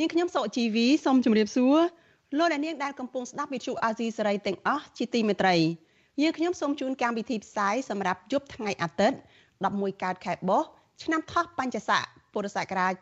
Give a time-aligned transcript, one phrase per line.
[0.00, 1.76] នាងខ្ញុំសុជីវីសូមជម្រាបសួរ
[2.38, 5.56] លោកអ្នកនាងដែលកំពុងស្ដាប់វិទ្យុអាស៊ីសេរីទាំងអស់ជាទីមេត្រី
[6.22, 9.18] យើងខ្ញុំសូមជូនកម្មវិធីផ្សាយសម្រាប់យប់ថ្ងៃអាទិត្យ
[9.60, 10.62] 11កើតខែបោះ
[11.02, 12.92] ឆ្នាំថោះបัญចស័កពុរសករាជ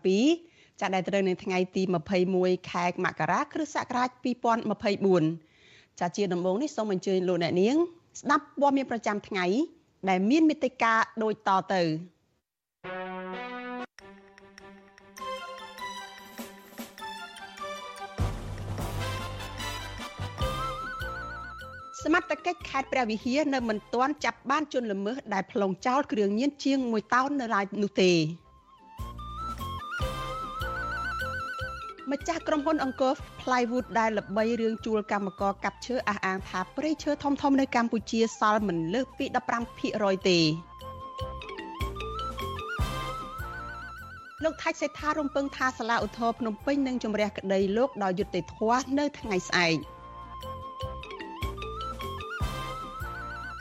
[0.00, 1.82] 2567ចាដែលត្រូវនៅថ្ងៃទី
[2.26, 4.08] 21ខែមករាគ្រិស្តសករាជ
[4.84, 7.76] 2024ចាជាដំបូងនេះសូមអញ្ជើញលោកអ្នកនាង
[8.20, 9.46] ស្ដាប់ព័ត៌មានប្រចាំថ្ងៃ
[10.08, 11.82] ដែលមានមេតិការដូចតទៅ
[22.10, 28.12] សមត្ថកិច្ចខេត្តព្រះវិហារនៅមិនទាន់ចាប់បានជនល្មើសដែលប្លង់ចោលគ្រឿងញៀនជាង1តោននៅឡើយនោះទេ
[32.10, 39.26] ម្ចាស់ក្រុមហ៊ុនអង្គរ Plywood ដែលល្បីរឿងជួលកម្មករកាប់ឈើអះអាងថាព្រៃឈើធំៗនៅកម្ពុជាសល់មិនលើសពី
[39.76, 40.38] 15%ទេ
[44.44, 49.78] លោកថាច់សេដ្ឋារំពឹងថាសាលាឧទ្ធរភ្នំពេញនឹងជំរះក្តីលោកដោយយុត្តិធម៌នៅថ្ងៃស្អែក។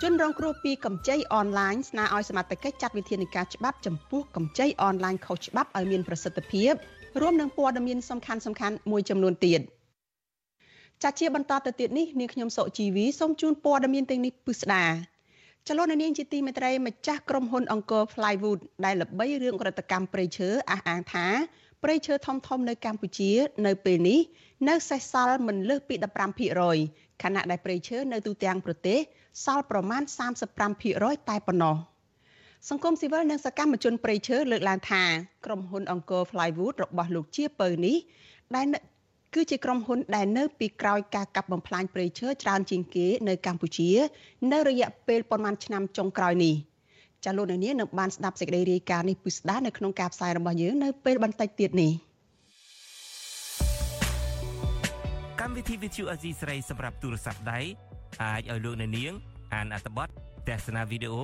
[0.03, 6.73] ជនរងគ្រោះពីកម្ចីអនឡាញស្នើឲ្យសមត្ថកិច្ចចាត់វិធានការច្បាប់ចំពោះកម្ចីអនឡាញខុសច្បាប់ឲ្យមានប្រសិទ្ធភាព
[7.21, 9.61] រួមនឹងព័ត៌មានសំខាន់សំខាន់មួយចំនួនទៀត
[11.03, 14.85] ចាត់ជាបន្តទៅទៀតនេះនាងខ្ញុំសុជីវីសូមជូនព័ត៌មានទាំងនេះពិស្ដា
[15.67, 21.27] ចលនានាងជាទីមេត្រីម្ចាស់ក្រុមហ៊ុនអង្គរ Flywood ដែលល្បីរឿងរដ្ឋកម្មព្រៃឈើអះអាងថា
[21.83, 23.31] ព្រៃឈើធំធំនៅកម្ពុជា
[23.65, 24.19] នៅពេលនេះ
[24.69, 25.95] នៅសេសសល់មិនលើសពី
[26.59, 28.99] 15%ខណៈដែលព្រៃឈើនៅទូទាំងប្រទេស
[29.45, 30.01] សល់ប្រមាណ
[30.65, 31.75] 35%តែប៉ុណ្ណោះ
[32.69, 35.03] សង្គមស៊ីវិលនិងសកម្មជនប្រៃឈើលើកឡើងថា
[35.45, 37.97] ក្រុមហ៊ុនអង្គរ Flywood របស់លោកជាពៅនេះ
[38.55, 38.65] ដែល
[39.35, 43.89] គឺជាក្រុមហ៊ុនដែលនៅពីក្រោយការកាប់បំផ្លាញព្រៃឈើច្រើនជាងគេនៅកម្ពុជា
[44.51, 46.55] នៅរយៈពេលប្រមាណឆ្នាំចុងក្រោយនេះ
[47.25, 51.91] ចាលោកនាងនឹងបានស្ដាប់សេចក្តីរាយការណ៍នេះពិស្ដានៅក្នុងការផ្សាយរបស់យើងនៅពេលបន្តិចទៀតនេះ
[55.39, 57.59] កម្មវិធី Vithu Azizi ស្រីសម្រាប់ទូរស័ព្ទដៃ
[58.23, 59.13] អាចឲ្យលោកអ្នកនាង
[59.53, 60.07] អានអត្ថបទ
[60.47, 61.23] ទស្សនាវីដេអូ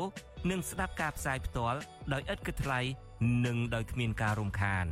[0.49, 1.79] និងស្ដាប់ការផ្សាយផ្ទាល់
[2.13, 2.79] ដោយឥតគិតថ្លៃ
[3.45, 4.85] និងដោយគ្មានការរំខាន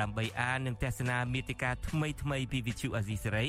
[0.00, 3.48] ដើម្បីអាននិងទស្សនាមេតិការថ្មីថ្មីពី Vithu Azisari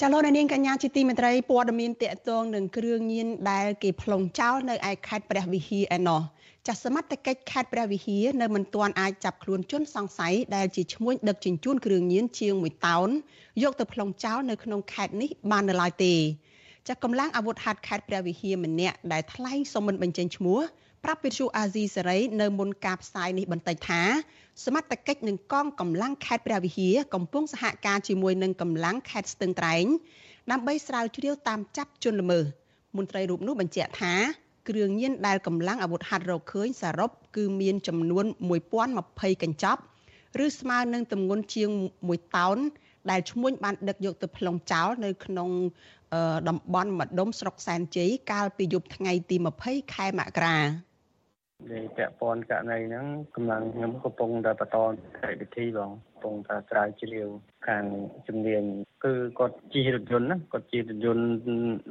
[0.00, 6.20] ចាលោកនាងកញ្ញាជាទីមេត្រីព័ត៌មានតកតងនឹងគ្រឿងញៀនដែលគេប្លង់ចោលនៅឯខេត្តព្រះវិហារឯណោះ
[6.66, 13.08] ចាស់សមត្ថកិច្ចខេត្តព្រះវិហារនៅមិនទាន់អាចចាប់ខ្លួនជនសង្ស័យដែលជាឈ្មួញដឹកជញ្ជូនគ្រឿងញៀនជាង1តោន
[13.62, 16.14] យកទៅប្លង់ចោលនៅក្នុងខេត្តនេះបាននៅឡើយទេ
[16.86, 20.60] ចាស់កម្លាំងអាវុធហត្ថខេត្តព្រះវិហារម្នាក់ដែលថ្លែងសុំមិនបញ្ចេញឈ្មោះ
[21.04, 24.02] ប្រាប់វិទ្យុអាស៊ីសេរីនៅមុនការផ្សាយនេះបន្តិចថា
[24.64, 29.84] សមត្ថកិច្ចនឹងកងកម្លាំងខេត្តព្រះវិហារកំពុងសហការជាមួយនឹងកម្លាំងខេត្តស្ទឹងត្រែង
[30.50, 32.44] ដើម្បីស្រាវជ្រាវតាមចាប់ជនល្មើស
[32.96, 34.14] មន្ត្រីរូបនោះបញ្ជាក់ថា
[34.68, 38.24] គ្រឿងញៀនដែលកម្លាំងអាវុធហត្ថរកឃើញសរុបគឺមានចំនួន
[38.84, 39.80] 1020កញ្ចប់
[40.44, 41.70] ឬស្មើនឹងទម្ងន់ជាង
[42.02, 42.58] 1តោន
[43.10, 45.50] ដែលឈ្មួញបានដឹកយកទៅប្លង់ចោលនៅក្នុង
[46.48, 50.58] តំបន់ម្ដុំស្រុកសែនជ័យកាលពីយប់ថ្ងៃទី20ខែមករា
[51.72, 54.76] ដែលពាក់ព័ន្ធករណីហ្នឹងកម្លាំងខ្ញុំកំពុងតែបន្ត
[55.18, 57.28] កិច្ចវិធីបងកំពុងតែស្រាវជ្រាវ
[57.66, 57.84] ខាង
[58.26, 58.62] ជំនាញ
[59.04, 61.26] គឺគាត់ជិះរថយន្តណាគាត់ជិះរថយន្ត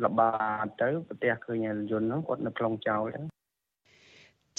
[0.05, 0.31] ល្បា
[0.63, 3.25] តទៅប្រទេសឃើញរថយន្តហ្នឹងគាត់នៅក្នុងចោលហ្នឹង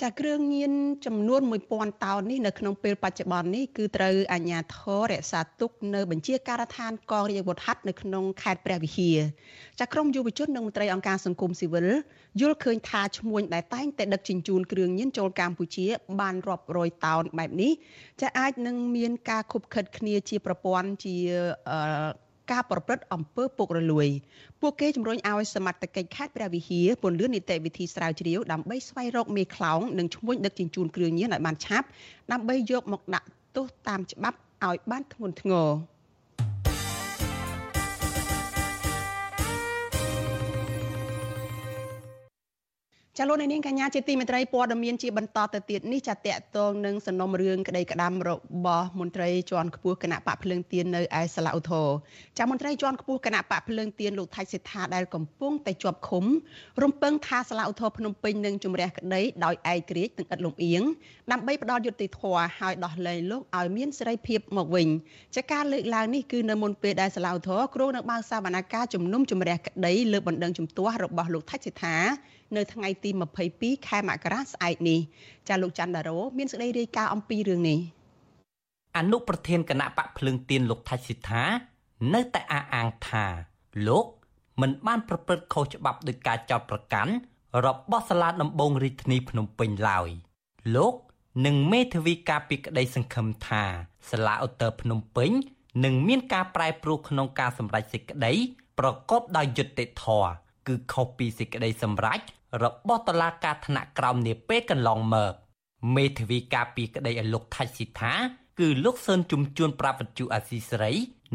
[0.02, 0.72] ចាគ្រឿងញៀន
[1.06, 1.40] ចំនួន
[1.72, 9.18] 1000តោននេះនៅក្នុងពេលបច្ចុប្បន្ននេះគឺត្រូវអាជ្ញាធររក្សាទុកនៅបញ្ជាការដ្ឋានកងរាជអាវុធហត្ថនៅក្នុងខេត្តព្រះវិហារ
[9.80, 11.88] ចាក្រមយុវជននិងមន្ត្រីអង្គការសង្គមស៊ីវិល
[12.40, 15.86] យល់ឃើញថាឈ្មួញដែលតែងតែដឹកជញ្ជូនគ្រឿងញៀនចូលកម្ពុជា
[16.20, 17.72] បានរាប់រយតោនបែបនេះ
[18.20, 21.16] ចាអាចនឹងមានការខុបខិតគ្នាជាប្រព័ន្ធជា
[22.50, 24.08] ការប្រព្រឹត្តអំពើពុករលួយ
[24.60, 31.86] ពួកគេជំរុញឲ្យសមត្ថកិច្ចខេត្តព្រះវិហារពន្យានីតិវិធីស្រាវជ្រាវដើម្បីស្វែងរកមេខ្លោងនិងឈ្មួញដឹកជញ្ជូនគ្រឿងញៀនឲ្យបានឆាប់
[32.32, 35.68] ដើម្បីយកមកដាក់ទោសតាមច្បាប់ឲ្យបានធ្ងន់ធ្ងរ
[43.18, 48.30] ចាលោកនាងកញ្ញាជាទីមេត្រីព័ត៌មានជាបន្តទៅទៀតនេះចាតកតងនឹងសំណុំរឿងក្តីក្តាំរ
[48.64, 51.88] បស់មន្ត្រីជាន់ខ្ពស់គណៈបកភ្លើងទៀននៅឯសាឡាឧទ្ធរ
[52.38, 56.24] ចាមន្ត្រីជាន់ខ្ពស់គណៈបកភ្លើងទៀនលោកថៃសិដ្ឋាដែលកំពុងតែជាប់ឃុំ
[56.82, 60.82] រំពឹងថាសាឡាឧទ្ធរភ្នំពេញនឹងជំរះក្តីដោយឯករាជ្យនិងឥតលំអៀង
[61.32, 64.88] ដើម្បីផ្ដល់យុត្តិធម៌ឲ្យដោះលែងលោកឲ្យមានសេរីភាពមកវិញ
[65.36, 71.96] ចាការលើកឡើងនេះគឺនៅមុនពេលដែលសាឡាឧទ្ធរគ្រោងនឹងបើកសវនកម្មជំនុំជម្រះក្តីលើបណ្ដឹងជំទាស់របស់លោកថៃសិដ្ឋា
[72.56, 73.10] នៅថ្ងៃទី
[73.48, 75.00] 22ខែមករាស្អែកនេះ
[75.48, 77.78] ចាលោកច័ន្ទដារ៉ូមានសេចក្តីរាយការណ៍អំពីរឿងនេះ
[78.96, 81.44] អនុប្រធានគណៈបកភ្លើងទៀនលោកថៃសិដ្ឋា
[82.14, 83.24] នៅតែអះអាងថា
[83.88, 84.06] លោក
[84.60, 87.12] មិនបានប្រព្រឹត្តខុសច្បាប់ដោយការចោទប្រកាន់
[87.66, 90.08] របស់សាលាដំបងរាជធានីភ្នំពេញឡើយ
[90.76, 90.94] លោក
[91.46, 93.62] និងមេធាវីការពីក្តីសង្ឃឹមថា
[94.10, 95.30] សាលាឧត្តរភ្នំពេញ
[95.84, 98.32] នឹងមានការប្រែប្រួលក្នុងការសម្រេចសេចក្តី
[98.78, 100.30] ប្រកបដោយយុត្តិធម៌
[100.68, 102.20] គឺខុសពីសេចក្តីសម្រេច
[102.62, 105.32] របស់តុលាការថ្នាក់ក្រោមនាពេលកន្លងមក
[105.96, 108.12] មេធាវីការពីក្តីឲ្យលោកថៃស៊ីថា
[108.60, 110.92] គឺលោកសឿនជំជួនប្រាប់វិទ្យុអាស៊ីសេរី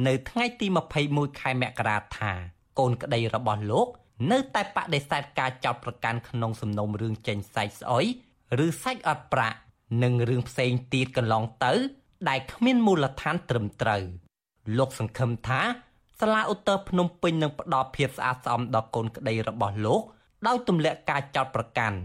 [0.07, 0.67] នៅថ្ងៃទី
[1.03, 2.31] 21ខែមករាថា
[2.79, 3.87] កូនក្តីរបស់លោក
[4.31, 8.05] នៅតែបដិសេធការចោទប្រកាន់ក្នុងសំណុំរឿងចេញសាច់ស្អុយ
[8.65, 9.57] ឬសាច់អត់ប្រាក់
[10.03, 11.73] និងរឿងផ្សេងទៀតកន្លងទៅ
[12.29, 14.03] ដែលគ្មានមូលដ្ឋានត្រឹមត្រូវ
[14.77, 15.61] លោកសង្ឃឹមថា
[16.19, 20.01] សាលាឧត្តរភ្នំពេញនឹងផ្ដល់ភាពស្អាតស្អំដល់កូនក្តីរបស់លោក
[20.48, 21.98] ដោយទម្លាក់ការចោទប្រកាន់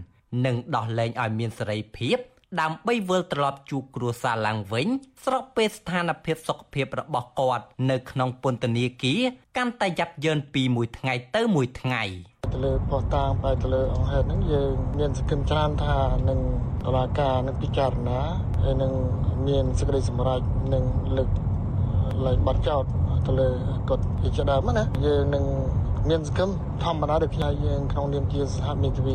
[0.45, 2.17] និងដោះលែងឲ្យមានសេរីភាព
[2.61, 4.87] ដើម្បីវិលត្រឡប់ជួបគ្រួសារឡើងវិញ
[5.25, 9.21] ស្របពេលស្ថានភាពសុខភាពរបស់គាត់ នៅក្នុងពន្ធនាគារ
[9.57, 12.03] កាន់តែយ៉ាប់យ៉ឺនពីមួយថ្ងៃទៅមួយថ្ងៃ
[12.53, 15.97] ទៅលើផុសតាងបែរទៅលើអង្គហេតុហ្នឹងយើងមានសង្ឃឹមច្រើនថា
[16.29, 16.39] នឹង
[16.83, 18.19] តុលាការនឹងពិចារណា
[18.63, 18.91] ហើយនឹង
[19.47, 20.41] មានសេចក្តីសម្រេច
[20.73, 20.83] នឹង
[21.17, 21.29] លើក
[22.25, 22.83] ឡើងបាត់ចោត
[23.27, 23.47] ទៅលើ
[23.89, 24.03] គាត់
[24.37, 25.43] ជាដើមណាយើងនឹង
[26.09, 26.53] មានសកម្ម
[26.83, 29.13] ធម្មតាដូចផ្នែកយើងក្នុងនាមជាសហមេធាវី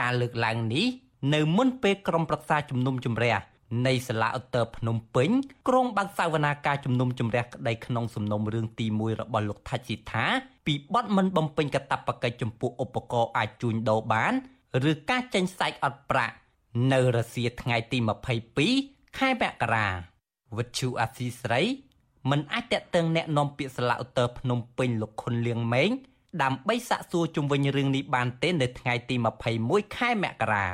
[0.00, 0.86] ការលើកឡើងនេះ
[1.34, 3.36] នៅមុនពេលក្រុមប្រឹក្សាជំនុំជម្រះ
[3.86, 5.30] នៃសាលាឧត្តរភ្នំពេញ
[5.68, 10.24] ក្រុងបើកសវនាការជំនុំជម្រះក្តីក្នុងសំណុំរឿងទី1របស់លោកថាច់ស៊ីថា
[10.66, 14.32] ពីបទមិនបំពេញកាតព្វកិច្ចចំពោះឧបករណ៍អាចជួញដូរបាន
[14.90, 16.34] ឬការចេញសាច់អត់ប្រាក់
[16.92, 17.98] នៅរសៀលថ្ងៃទី
[18.58, 19.86] 22ខែមករា
[20.56, 21.62] វិទ្យុអាស៊ីស្រី
[22.29, 25.91] មិនអាចតេតឹងแนะនាំពាក្យសាលាឧត្តរភ្នំពេញលោកខុនលៀងម៉េង
[26.43, 29.15] ដើម្បីសាកសួរជុំវិញរឿងនេះបានទេនៅថ្ងៃទី
[29.55, 30.65] 21ខែមករា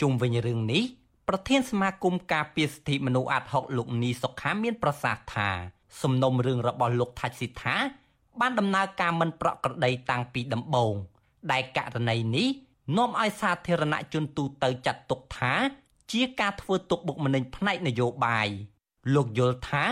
[0.00, 0.82] ជុំវិញរឿងនេះ
[1.28, 5.50] ប្រធានសមាគមការពារសិទ្ធិមនុស្សអាត់ហុកលោកនីសុខាមានប្រសាសន៍ថា
[6.02, 7.76] សំណុំរឿងរបស់លោកថាច់ស៊ីថា
[8.40, 10.94] បានដំណើរការមិនប្រក្រតីតាំងពីដំបូង
[11.52, 12.48] ដែលករណីនេះ
[12.96, 15.52] នាំឲ្យសាធារណជនទូទៅចាត់ទុកថា
[16.12, 18.48] ជាការធ្វើទុកបុកម្នេញផ្នែកនយោបាយ
[19.14, 19.84] លោកយល់ថា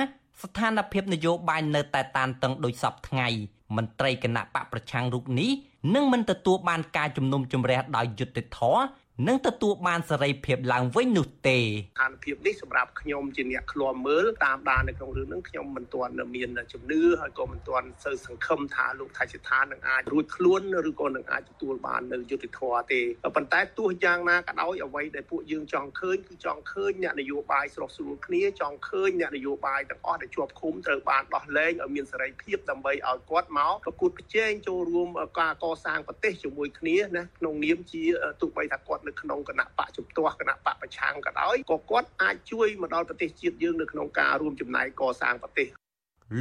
[0.43, 3.27] ស្ថានភាពនយោបាយនៅតែតានតឹងដូចសពថ្ងៃ
[3.75, 5.51] មន្ត្រីគណៈបកប្រឆាំងរូបនេះ
[5.95, 8.81] នឹងមិនទទួលបានការជំនុំជម្រះដោយយុត្តិធម៌
[9.27, 23.01] នឹងទទួលបានសេរីភាពឡើងវិញនោះទេស្ថានភាពនេះសម្រាប់ខ្ញុំជាអ្នកឃ្លាំមើលតាមដាននៅក្នុងរឿងហ្នឹងខ្ញុំមិនទាន់មានជំនឿហើយក៏មិនទាន់សូវសង្ឃឹមថាលោកថៃសិដ្ឋានឹងអាចរួចខ្លួនឬក៏នឹងអាចទទួលបាននៅយុត្តិធម៌ទេ
[23.35, 35.07] ប៉ុន្តែទោះយ៉ាងណាក៏ដោយអ្វីដែលពួកយើងចង់ឃើញគឺចង់ឃើញអ្នកនយោបាយស្រស់ស្រួលគ្នាចង់ឃើញអ្នកនយោបាយទាំងអស់ដែលជាប់ឃុំត្រូវបានដោះលែងឲ្យមានសេរីភាពដើម្បីឲ្យគាត់មកប្រកួតប្រជែងចូលរួម
[35.39, 38.03] ការកសាងប្រទេសជាមួយគ្នាណាក្នុងនាមជា
[38.41, 45.67] ទោះបីថាគាត់នៅក្នុងគណៈបកជំទាស់គណៈបកប្រឆាំងក៏ដោយក៏គាត់អាចជួយមកដល់ប្រទេសជាតិយើងនៅក្នុងការរួមចំណែកកសាងប្រទេស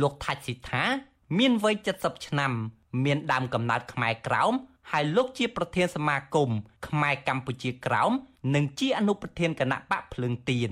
[0.01, 0.83] លោកថាច់ស៊ីថា
[1.39, 2.53] មានវ័យ70ឆ្នាំ
[3.05, 4.55] មានដើមកំណើតខ្មែរក្រោម
[4.91, 6.51] ហើយលោកជាប្រធានសមាគម
[6.89, 8.13] ខ្មែរកម្ពុជាក្រោម
[8.55, 10.71] និងជាអនុប្រធានគណៈបកភ្លើងទៀន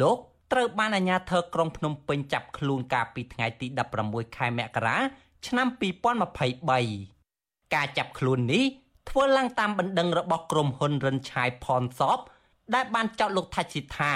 [0.00, 0.18] លោក
[0.52, 3.66] ត្រូវបានអាជ្ញាធរក្រុងភ្នំពេញចាប់ខ្លួនកាលពីថ្ងៃទី
[4.02, 4.96] 16ខែមករា
[5.46, 5.66] ឆ្នាំ
[6.50, 8.64] 2023ការចាប់ខ្លួននេះ
[9.10, 12.18] ធ្វើឡើងតាមបណ្ដឹងរបស់ក្រុមហ៊ុនរិនឆាយផនសប
[12.74, 14.12] ដែលបានចោទលោកថាច់ស៊ីថា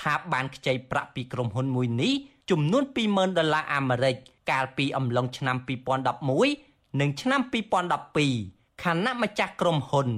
[0.00, 2.12] ថាបានខ្ចីប្រាក់ពីក្រុមហ៊ុនមួយនេះ
[2.50, 4.16] ចំនួន20,000ដុល្លារអាមេរិក
[4.50, 5.56] កាលពីអំឡុងឆ្នាំ
[6.28, 7.40] 2011និងឆ្នាំ
[8.12, 10.08] 2012ខណៈម្ចាស់ក្រុមហ៊ុន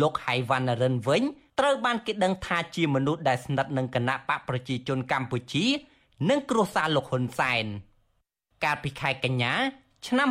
[0.00, 1.22] លោកហៃវ៉ាន់រិនវិញ
[1.58, 5.64] ត្រូវបានគេដឹងថាជាមនុស្សដែលស្និទ្ធនឹងគណៈបកប្រជាជនកម្ពុជា
[6.30, 7.64] និងគ្រួសារលោកហ៊ុនសែន
[8.64, 9.52] កាលពីខែកញ្ញា
[10.06, 10.28] ឆ្នាំ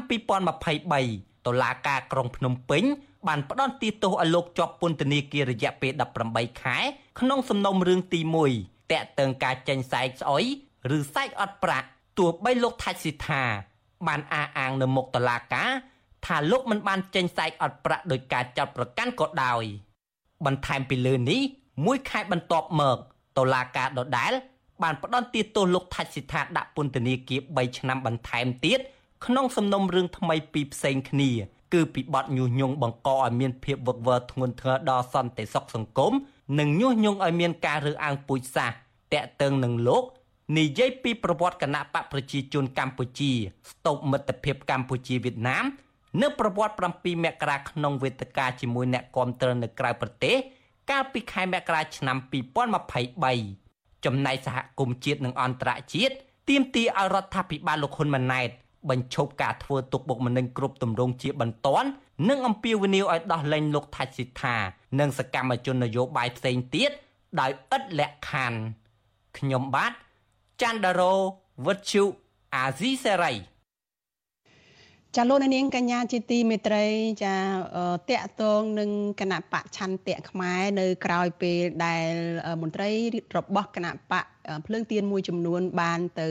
[0.67, 2.83] 2023តុលាការក្រុងភ្នំពេញ
[3.27, 5.91] បានផ្ដន្ទាទោសឲ្យលោកជាប់ពន្ធនាគាររយៈពេល
[6.27, 6.77] 18ខែ
[7.20, 8.20] ក្នុងសំណុំរឿងទី
[8.55, 10.44] 1តាក់ទងការចេញសែកស្អុយ
[10.98, 13.44] ឬសែកអត់ប្រាក់ទោះបីលោកថាច់ស៊ីថា
[14.08, 15.70] បានអះអាងនៅមុខតុលាការ
[16.25, 19.63] ថាលោកមិនបានចេញសាច់អត់ប្រាក់ដោយការចាត់ប្រកាន់ក៏ដោយ
[20.46, 21.41] បន្ថែមពីលើនេះ
[21.86, 22.98] មួយខែបន្ទាប់មក
[23.38, 24.34] តុលាការដដែល
[24.84, 28.79] បានផ្តន្ទាទោសលោកថាច់សិដ្ឋាដាក់ពន្ធនាគារ3ឆ្នាំបន្ថែមទៀត
[29.25, 31.32] ក្នុងសំណុំរឿងថ្មីពីរផ្សេងគ្នា
[31.75, 36.13] គឺពីបទញុះញង់បង្កឲ្យមានភាពវឹកវរធ្ងន់ធ្ងរដល់សន្តិសុខសង្គម
[36.60, 38.77] និងញុះញង់ឲ្យមានការរើសអើងពូជសាសន៍
[39.13, 40.03] តាក់ទងនឹងលោក
[40.58, 43.32] និយាយពីប្រវត្តិគណៈបកប្រជាជនកម្ពុជា
[43.72, 45.65] ស្តុបមិត្តភាពកម្ពុជាវៀតណាម
[46.22, 50.36] នៅប្រវត្តិ7មករាក្នុងវេទិកាជាមួយអ្នកគាំទ្រនៅក្រៅប្រទេស
[50.91, 52.17] កាលពីខែមករាឆ្នាំ
[52.91, 56.15] 2023ចំណែកសហគមន៍ជាតិនិងអន្តរជាតិ
[56.50, 58.50] ទាមទារឲ្យរដ្ឋាភិបាលលោកហ៊ុនម៉ាណែត
[58.89, 61.89] បញ្ឈប់ការធ្វើទុកបុកម្នេញគ្រប់ទម្រង់ជាបន្ទាន់
[62.30, 64.56] និងអំពាវនាវឲ្យដោះលែងលោកថាច់សិដ្ឋា
[65.00, 66.92] និងសកម្មជននយោបាយផ្សេងទៀត
[67.39, 68.60] ដោយឥតលក្ខខណ្ឌ
[69.38, 69.94] ខ្ញុំបាទ
[70.62, 71.13] ច័ន្ទដារោ
[71.65, 72.04] វុទ្ធុ
[72.56, 73.34] អាស៊ីសេរី
[75.17, 76.86] ចាលោកនាងកញ្ញាជាទីមេត្រី
[77.24, 77.36] ចា
[78.10, 82.10] តកតងនឹងគណៈបកឆន្ទៈខ្មែរនៅក្រៅពេលដែល
[82.62, 82.89] មន្ត្រី
[83.38, 84.25] របស់គណៈបក
[84.65, 86.27] ភ្លើងទៀនមួយចំនួនបានទៅ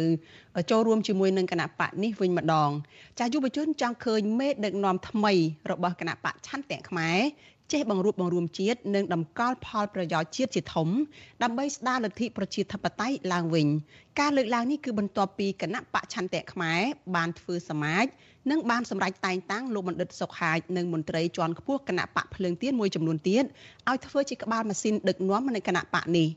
[0.70, 2.70] ចូលរួមជាមួយនឹងគណៈបកនេះវិញម្ដង
[3.18, 5.32] ចាយុវជនចង់ឃើញមេដឹកនាំថ្មី
[5.70, 7.18] របស់គណៈបកឆន្ទៈខ្មែរ
[7.72, 10.88] ចេះបង្រួបបង្រួមជាតិនិងតម្កល់ផលប្រយោជន៍ជាតិជាធំ
[11.42, 13.66] ដើម្បីស្ដារលទ្ធិប្រជាធិបតេយ្យឡើងវិញ
[14.20, 16.80] ការលើកឡើងនេះគឺបន្ទាប់ពីគណៈបកឆន្ទៈខ្មែរ
[17.14, 18.06] បានធ្វើសមាជ
[18.50, 23.44] និងបានសម្រេចតែងតាំងលោកបណ្ឌិតសុកហាជនិងមន្ត្រីជាន់ខ្ពស់គណៈបកភ្លើងទៀនមួយចំនួនទៀត
[23.88, 26.28] ឲ្យធ្វើជាក្បាលម៉ាស៊ីនដឹកនាំនៅគណៈបកនេះ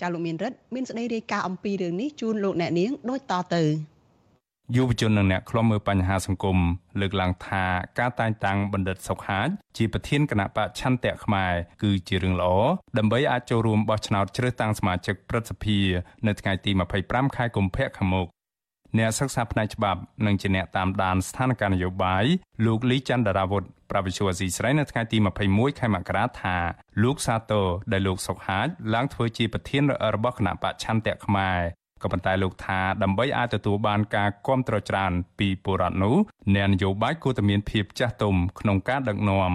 [0.00, 3.64] ចាលោកមានរិទ្ធមានសេចក្តីរាយការណ៍អំពីរឿងនេះជូនលោកអ្នកនាងដូចតទៅ
[4.74, 6.58] យុវជននិងអ្នកខ្លំមើលបញ្ហាសង្គម
[7.00, 7.64] លើកឡើងថា
[7.98, 12.52] ការតែងតាំងបណ្ឌិតសុកហាជជាប្រធានគណៈបកឆន្ទៈខ្មែរគឺជារឿងល្អ
[12.98, 15.78] ដើម្បីអាចចូលរួមបោះឆ្នោតជ្រើសតាំងសមាជិកព្រឹទ្ធសភា
[16.26, 16.70] នៅថ្ងៃទី
[17.04, 18.26] 25ខែកុម្ភៈខាងមុខ
[18.98, 22.24] អ្នកសិក្សាផ្នែកច្បាប់និងជាអ្នកតាមដានស្ថានភាពនយោបាយ
[22.66, 25.18] លោកលីច័ន្ទរាវុធប្រវិជ្ជាអស៊ីស្រីនៅថ្ងៃទី
[25.48, 26.56] 21ខែមករាថា
[27.02, 29.82] លោកសាទរដែលលោកសុកហាជឡើងធ្វើជាប្រធាន
[30.14, 31.60] របស់គណៈបច្ឆន្ទៈខ្មែរ
[32.02, 36.16] ក៏ប៉ុន្តែលោកថាដើម្បីអាចទទួលបានការគ្រប់គ្រងច្រើនពីពលរដ្ឋនោះ
[36.54, 39.52] អ្នកនយោបាយគួរតែមានភាពចាស់ទុំក្នុងការដឹកនាំ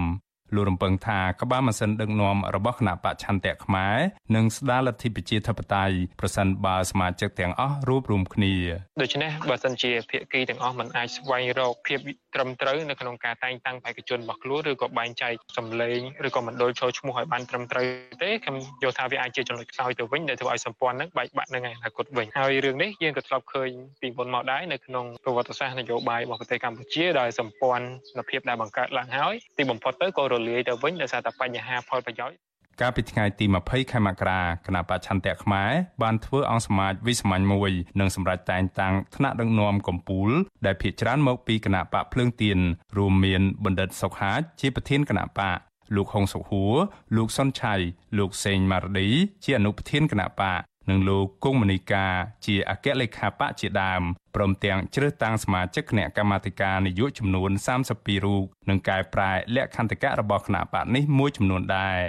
[0.55, 3.98] លោករំពឹងថាក្បាលម៉ាស៊ីនដឹកនាំរបស់គណៈបច្ឆន្ទៈខ្មែរ
[4.36, 8.53] នឹងស្ដារលទ្ធិប្រជាធិបតេយ្យប្រសិនបើសមាជិកទាំងអស់រួបរวมគ្នា
[9.01, 12.00] ដូច្នេះបើសិនជាភាគីទាំងអស់មិនអាចស្វែងរកភាព
[12.36, 17.86] ត្រឹមត្រូវនៅក្នុងការតែងតាំងបេក្ខជនរបស់ខ្លួនឬក៏បែងចែកសម្លេងឬក៏មណ្ឌលចូលឈ្មោះឲ្យបានត្រឹមត្រូវ
[18.22, 23.70] ទេខ្ញុំយល់ថាវាអាចជាចំណុចខ្សោយទៅវិញដែលធ្វើឲ្យសម្ព័ន្ធនឹងបែកបាក់នៅថ្ងៃអនាគតវិញហើយរឿងនេះយើងក៏ធ្លាប់ឃើញ
[24.01, 32.38] ពីមុនមកដែរនៅក្នុងប្រវត្តិសាស្ត្រនយោបាយរបស់ប្រទេសកម្ពុជាដោយសម្ព័ន្ធភាពដែលបង្កើតឡើងហើយទីបំផុតទៅក៏រលាយទៅវិញដោយសារតែបញ្ហាផលប្រយោជន៍
[32.81, 35.71] កាលពីថ្ងៃទី20ខែមករាគណៈបច្ឆន្ទៈខ្មែរ
[36.03, 40.31] បានធ្វើអង្គសមាជវិសាមញ្ញមួយនិងសម្រេចតែងតាំងថ្នាក់ដឹកនាំកម្ពុជា
[40.65, 42.60] ដែលភាកច្រើនមកពីគណៈបកភ្លើងទៀន
[42.98, 45.57] រួមមានបណ្ឌិតសុកហាជជាប្រធានគណៈបក
[45.95, 46.74] លោកហុងសុខួរ
[47.15, 47.75] លោកសុនឆៃ
[48.17, 49.07] លោកសេងម៉ារឌី
[49.43, 52.05] ជាអនុប្រធានគណៈបក និងលោកគង់មនីកា
[52.45, 54.01] ជាអគ្គលេខាបកជាដើម
[54.35, 57.51] ព្រមទាំងជ្រើសតាំងសមាជិកគណៈកម្មាធិការនយោបាយចំនួន
[57.88, 62.01] 32រូបនិងកែប្រែលក្ខន្តិកៈរបស់គណៈបកនេះមួយចំនួនដែរ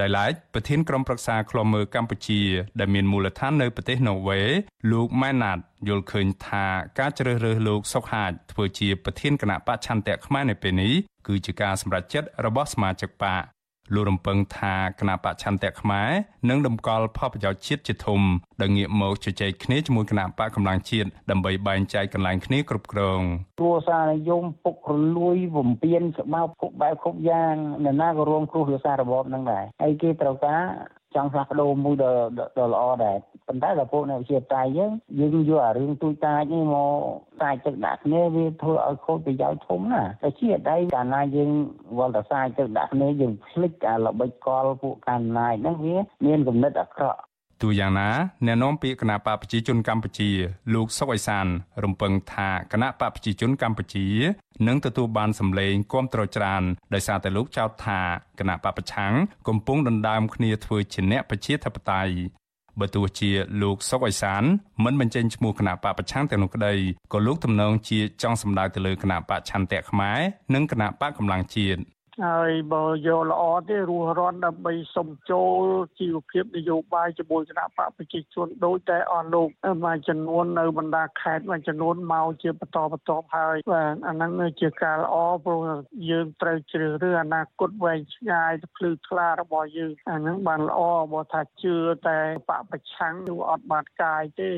[0.00, 2.42] ដោយឡែកប្រធានក្រុមប្រឹក្សាឃ្លាំមើលកម្ពុជា
[2.80, 4.40] ដែលមានមូលដ្ឋាននៅប្រទេសណូវេ
[4.92, 6.66] លោកម៉ែណាតយល់ឃើញថា
[6.98, 10.92] ការជ្រើសរើសលោកសុកហាជធ្វើជាប្រធានគណៈបច្ឆន្ទៈខ្មែរនៅពេលនេះ
[11.26, 13.42] គឺជាការសម្រេចចិត្តរបស់សមាជិកបក
[13.94, 16.10] លោករំពឹងថាគណៈបច្ឆន្ទៈខ្មែរ
[16.48, 18.20] នឹងតម្កល់ផលប្រយោជន៍ជាតិជាធំ
[18.60, 23.20] ដែលងាកមកជជែកគ្នាជាមួយគណៈបកកម្លាំងជាតិដើម្បីបែងចែកកន្លែងគ្នាគ្រប់គ្រង
[23.60, 27.54] គ្រួសារនិយមពុករលួយវំពៀនស្បោកគ្រប់បែបគ្រប់យ៉ាង
[27.84, 30.62] អ្នកណាក៏រួមគ្រោះគ្រួសាររបបនឹងដែរហើយគេត្រូវការ
[31.14, 32.12] ចង់ផ្លាស់ប្ដូរមួយដ៏
[32.58, 36.92] ដ៏ល្អដែរប៉ុន្តែដល់ពួកអ្នកវិទ្យាសាស្ត្រយើងយើងយកអារឿងទូចតាចនេះមក
[37.40, 41.50] សាយទឹកដាក់គ្នាវាធ្វើឲ្យខូចប្រយោជន៍ធំណាតែជាដៃកាលណាយើង
[41.98, 47.20] វល់តែសាយទឹកដាក់គ្នាយើងភ្លេចអាល្បិចកលពួកកាន់ណាយហ្នឹងវាមានគំនិតអាក្រក់
[47.62, 48.10] ទូយ៉ាងណា
[48.46, 50.30] អ្នកនាំពាក្យគណៈបកប្រជាជនកម្ពុជា
[50.74, 51.46] លោកសុកអេសាន
[51.84, 54.06] រំពឹងថាគណៈបកប្រជាជនកម្ពុជា
[54.66, 56.62] នឹងទទួលបានសម្លេងគាំទ្រច្រើន
[56.94, 58.00] ដោយសារតែលោកចោទថា
[58.38, 59.12] គណៈបកប្រឆាំង
[59.48, 62.14] កំពុងដណ្ដើមគ្នាធ្វើជាអ្នកប្រជាធិបតេយ្យ
[62.80, 63.30] បើទោះជា
[63.62, 64.42] លោកសុកអេសាន
[64.84, 66.74] មិនបញ្ចេញឈ្មោះគណៈបកប្រឆាំងទាំងនោះក្តី
[67.12, 70.18] ក៏លោកទំនងជាចង់សម្ដៅទៅលើគណៈបកឆន្ទៈខ្មែរ
[70.54, 71.80] និងគណៈបកកម្លាំងជាតិ
[72.24, 75.62] ហើយបើយកល្អទេរស់រាន់ដើម្បីសុំចូល
[75.98, 79.48] ជីវភាពនយោបាយជាមួយគណៈបកប្រជាជនដូចតែអស់លោក
[79.84, 85.60] មួយចំនួននៅបណ្ដាខេត្តមួយចំនួនមកជាបន្តបន្តហើយបាទអាហ្នឹងជាការល្អព្រោះ
[86.10, 90.80] យើងត្រូវជ្រើសរើសអនាគតវែងឆ្ងាយទៅភ្លឺថ្លារបស់យើងអាហ្នឹងបានល្អ
[91.12, 91.74] បើថាជឿ
[92.08, 94.52] តែបកប្រឆាំងឬអត់បានកាយទេ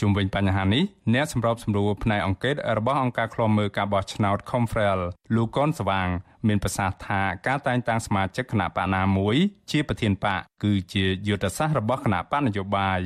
[0.00, 0.82] ជុំវិញបញ្ហានេះ
[1.14, 5.00] អ្នកសម្របសម្រួលផ្នែកអង្គការរបស់អង្គការឃ្លាំមើលការបោះឆ្នោត Confrel
[5.34, 6.08] លោកកនស្វាង
[6.48, 9.36] មានប្រសាសន៍ថាការតែងតាំងសមាជិកគណៈបកណាមួយ
[9.70, 13.00] ជាប្រធានបកគឺជាយុទ្ធសាស្ត្ររបស់គណៈបកនយោបាយ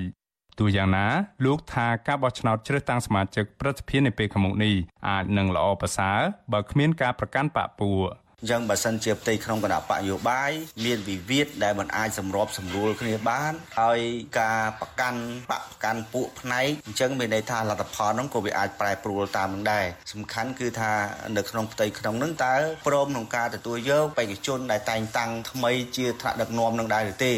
[0.59, 1.07] ទោះយ៉ាងណា
[1.45, 4.75] លោកថាការបោះឆ្នោតជ្រើសតាំងសមាជិកប្រតិភិននៅពេលខាងមុខនេះ
[5.09, 6.19] អាចនឹងល្អប្រសើរ
[6.53, 10.53] បើគ្មានការប្រកាន់បកពួក អញ្ចឹងបើសិនជាផ្ទៃក្នុងគណៈបកយោបាយ
[10.85, 14.01] មានវិវាទដែលមិនអាចសម្របសម្រួលគ្នាបានហើយ
[14.41, 15.21] ការប្រកាន់
[15.51, 20.93] បកប្រកាន់ពួកផ្នែកអញ្ចឹងមានន័យថាលទ្ធផលនោះក៏វាអាចប្រែប្រួលតាមនឹងដែរសំខាន់គឺថា
[21.37, 22.55] នៅក្នុងផ្ទៃក្នុងនឹងតើ
[22.87, 27.35] ព្រមក្នុងការទទួលយកបេក្ខជនដែលតែងតាំងថ្មីជាថ្នាក់ដឹកនាំនឹងដែរឬទេ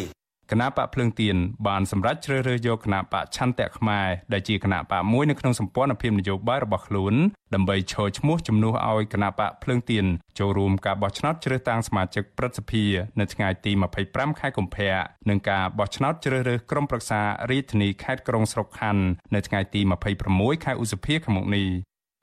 [0.51, 1.37] គណៈបកភ្លើងទៀន
[1.67, 7.15] បានសម្រេចជ្រើសរើសយកគណៈបកឆន្ទៈខ្មែរដែលជាគណៈបកមួយនៅក្នុងសម្ព័ន្ធភាពនយោបាយរបស់ខ្លួន
[7.55, 10.05] ដើម្បីឈរឈ្មោះជំនួសឲ្យគណៈបកភ្លើងទៀន
[10.39, 12.85] ចូលរួមការបោះឆ្នោតជ្រើសតាំងសមាជិកព្រឹទ្ធសភា
[13.21, 13.73] នៅថ្ងៃទី
[14.07, 14.95] 25ខែកុម្ភៈ
[15.29, 19.81] និងការបោះឆ្នោតជ្រើសរើសក្រុមប្រឹក្សារាជធានីខេត្តក្រុងស្រុកខណ្ឌនៅថ្ងៃទី
[20.23, 21.69] 26ខែឧសភាខាងមុខនេះ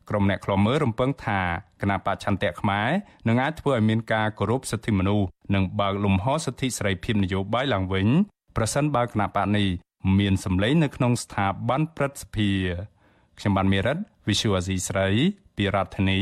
[0.09, 1.39] ក្រុមអ្នកខ្លមើរំពឹងថា
[1.81, 2.89] គណៈបច្ឆន្ទៈខ្មែរ
[3.27, 8.07] នឹងអាចធ្វើឲ្យមានការគោរពសិទ្ធិមនុស្សនិងបើកលំហសិទ្ធិសេរីភាពនយោបាយឡើងវិញ
[8.55, 9.67] ប្រសិនបើគណៈបកនេះ
[10.19, 12.49] មានសម្លេងនៅក្នុងស្ថាប័នព្រឹទ្ធសភា
[13.39, 15.07] ខ្ញុំបានមេរិត Visual Asia ស្រី
[15.55, 16.19] ពីរដ្ឋធានី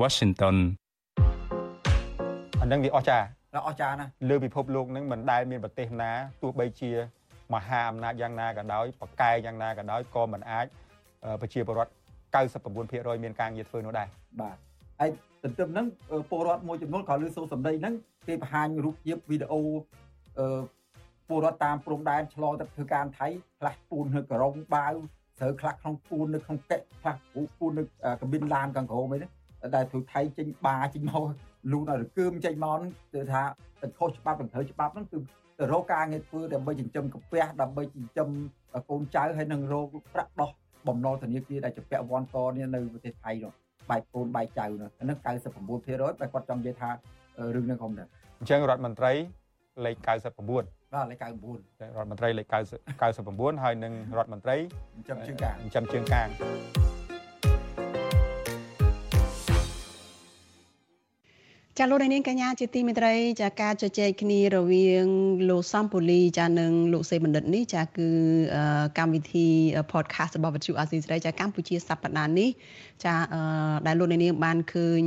[0.00, 0.56] Washington
[2.60, 3.26] អានឹងវាអស្ចារ្យ
[3.68, 6.10] អស្ចារ្យណាលើពិភពលោកនឹងមិនដែលមានប្រទេសណា
[6.42, 6.90] ទោះបីជា
[7.54, 10.66] មហាអំណាចយ៉ាងណាក៏ដោយបកកែយ៉ាងណាក៏ដោយក៏មិនអាច
[11.40, 11.92] ប្រជាពលរដ្ឋ
[12.34, 14.08] 99%មានការងារធ្វើនោះដែរ
[14.40, 14.56] បាទ
[15.00, 15.10] ហើយ
[15.42, 15.86] ទន្ទឹមហ្នឹង
[16.30, 17.94] ពលរដ្ឋមួយចំនួនក៏លើសូសម្ដីហ្នឹង
[18.28, 19.60] គេបង្ហាញរូបភាពវីដេអូ
[20.38, 20.62] អឺ
[21.28, 23.26] ពលរដ្ឋតាមព្រំដែនឆ្លងទៅធ្វើការថៃ
[23.58, 24.94] ខ្លះពូននៅក្រុងបាវ
[25.40, 27.16] ត្រូវខ្លះក្នុងពូននៅក្នុងកែខ្លះ
[27.58, 27.82] ពូននៅ
[28.20, 29.32] កាប៊ីនឡានកង្ក្រោមអីហ្នឹង
[29.76, 31.22] ដែលធ្វើថៃចេញបាចេញមក
[31.72, 33.42] លូនឲ្យរកើមចេញមកហ្នឹងគឺថា
[33.82, 35.18] ទៅខុសច្បាប់ទៅត្រូវច្បាប់ហ្នឹងគឺ
[35.58, 38.28] ទៅរកការងារធ្វើដើម្បីចិញ្ចឹមកាពះដើម្បីចិញ្ចឹម
[38.90, 40.50] កូនចៅហើយនឹងរកប្រាក់ដោះ
[40.88, 43.52] បំណុលធនាគារដែលជាពាក់វ៉ាន់កនេះនៅប្រទេសថៃនោះ
[43.90, 46.90] បែកកូនបែកចៅនោះហ្នឹង99%តែគាត់ចង់និយាយថា
[47.54, 48.08] រឿងនេះខ្ញុំដែរ
[48.40, 49.12] អញ្ចឹងរដ្ឋមន្ត្រី
[49.84, 52.46] លេខ99បាទលេខ99រដ្ឋមន្ត្រីលេខ
[53.08, 56.28] 99ហើយនឹងរដ្ឋមន្ត្រីចិញ្ចឹមជើងកាងចិញ្ចឹមជើងកាង
[61.78, 65.06] ចាលោកនាងកញ្ញាជាទីមេត្រីចាការជជែកគ្នារវាង
[65.50, 68.08] លោកសំពូលីចានិងលោកសេបណ្ឌិតនេះចាគឺ
[68.98, 69.46] កម្មវិធី
[69.92, 72.50] podcast របស់វិទ្យុអាស៊ីសេរីចាកម្ពុជាសប្តាហ៍នេះ
[73.04, 73.14] ចា
[73.86, 75.02] ដែលលោកអ្នកនាងបានឃើញ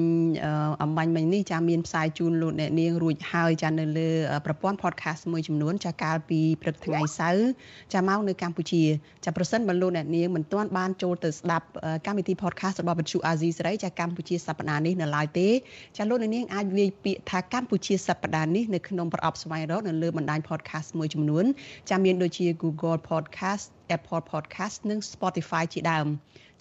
[0.84, 4.10] អំបញ្ញមិញនេះចាមានផ្សាយជូនលោកអ្នកនាងរួចហើយចានៅលើ
[4.46, 7.48] ប្រព័ន្ធ podcast មួយចំនួនចាកាលពីព្រឹកថ្ងៃសៅរ៍
[7.94, 8.84] ចាមកនៅកម្ពុជា
[9.26, 11.66] ចាប្រសិនបើលោកអ្នកនាងមិនទាន់បានចូលទៅស្ដាប់
[12.06, 15.50] កម្មវិធី podcast របស់វិទ្យុអាស៊ីសេរីចាកម្ពុជាសប្តាហ៍នេះនៅឡើយទេ
[15.98, 21.46] ចាលោកអ្នកនាងអាចវាយពាក្យថាកម្ពុជាសប្តាហ៍នេះនៅក្នុងប្រអប់ស្វែងរកនៅលើបណ្ដាញ podcast មួយចំនួន
[21.90, 23.66] ចាមានដូចជា Google Podcast
[23.96, 26.08] Apple Podcast និង Spotify ជាដើម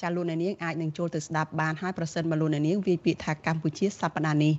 [0.01, 4.55] ចាលោកអ្នកនាងអាចនឹងចូលទៅស្ដាប់បានហើយប្រសិនបើលោកអ្នកនាងវាយពាក្យថាកម្ពុជាសប្តាហ៍នេះ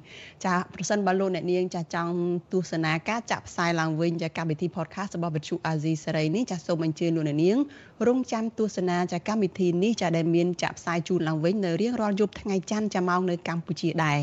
[0.45, 2.15] ចាប្រសិនបើលោកអ្នកនាងចាចង់
[2.53, 7.57] ទស្សនាការចាក់ផ្សាយឡើងវិញចាកម្មវិធី podcast របស់វិទ្យុអាស៊ីសេរីនេះចាសូមអញ្ជើញលោកអ្នកនាង
[8.07, 14.21] រងចាំទស្សនាចាកម្មវិធីនេះចាដែលមានចាក់ផ្សាយជូនឡើងវិញនៅរៀងរាល់យប់ថ្ងៃច័ន្ទចាម៉ោងនៅកម្ពុជាដែរ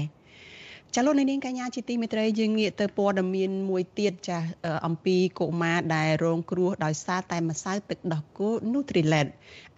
[0.96, 4.46] ចលនានាងកញ្ញាជាទីមេត្រីយើងងាកទៅព័ត៌មានមួយទៀតចាស់
[4.86, 9.28] អំពីកុមារដែលរងគ្រោះដោយសារតែម្សៅទឹកដោះគោ Nutrilett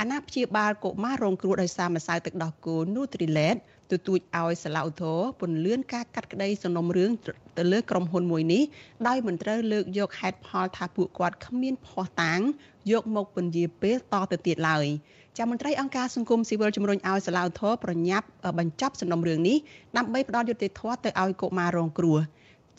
[0.00, 3.56] អាណាព្យាបាលកុមាររងគ្រោះដោយសារម្សៅទឹកដោះគោ Nutrilett
[3.90, 7.10] ទទូចឲ្យសាឡាឧទ្ធរពន្លឿនការកាត់ក្តីសំណុំរឿង
[7.58, 8.62] ទៅលើក្រុមហ៊ុនមួយនេះ
[9.08, 12.40] ដោយមិនត្រូវលើកយកហេតុផលថាពួកគាត់គ្មានភ័ស្តុតាង
[12.92, 14.86] យកមកពន្យាពេលតទៅទៀតឡើយ
[15.38, 18.26] ចាមន្ត្រីអង្គការសង្គមស៊ីវិលជំរុញឲ្យសាឡាវធរប្រញាប់
[18.58, 19.56] បញ្ចប់សំណុំរឿងនេះ
[19.96, 22.18] ដើម្បីផ្ដល់យុត្តិធម៌ទៅឲ្យកុមាររងគ្រោះ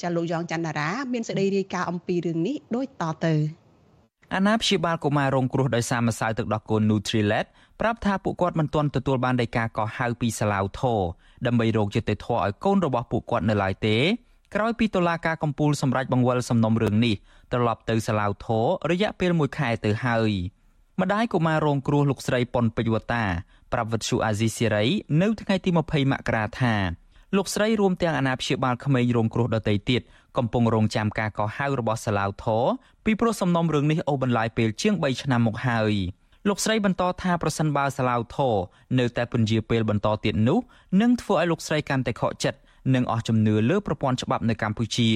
[0.01, 3.33] ចាលោកយ៉ងច័ន្ទរាមានសេចក្តីរាយការណ៍អំពីរឿងនេះដូចតទៅ
[4.35, 7.47] អាណាព្យាបាលកុមាររងគ្រោះដោយសារម្សៅទឹកដោះគោ Nutrilett
[7.81, 11.01] ប្រាប់ថាពួកគាត់មិនទាន់ទទួលបានដីកាកោះហៅពីសាឡាវធរ
[11.45, 13.97] ដើម្បីរកយុត្តិធម៌ឲ្យកូនរបស់ពួកគាត់នៅឡើយទេ
[14.55, 17.15] ក្រោយពីតុលាការកំពូលសម្រេចបង្វិលសំណុំរឿងនេះ
[17.51, 20.31] ត្រឡប់ទៅសាឡាវធររយៈពេល1ខែទៅហើយ។
[21.01, 23.23] ម្ដាយកុមាររងគ្រោះលោកស្រីប៉ុនពេជ្រវតា
[23.73, 24.85] ប្រាប់វិទ្យុអាស៊ីសេរី
[25.21, 26.73] នៅថ្ងៃទី20មករាថា
[27.35, 30.01] លោកស្រីរួមទាំងអាណាព្យាបាលក្មេងរងគ្រោះដទៃទៀត
[30.37, 32.65] កំពុងរងចាំការកោះហៅរបស់សាឡាវធរ
[33.05, 35.93] ពីព្រោះសំណុំរឿងនេះអូសបន្លាយពេលជាង3ឆ្នាំមកហើយ
[36.47, 38.55] លោកស្រីបន្តថាប្រសិនបើសាឡាវធរ
[38.99, 40.59] នៅតែពន្យាពេលបន្តទៀតនោះ
[41.01, 42.59] នឹងធ្វើឲ្យលោកស្រីកាន់តែខកចិត្ត
[42.95, 45.09] និងអស់ជំនឿលើប្រព័ន្ធច្បាប់នៅកម្ពុជា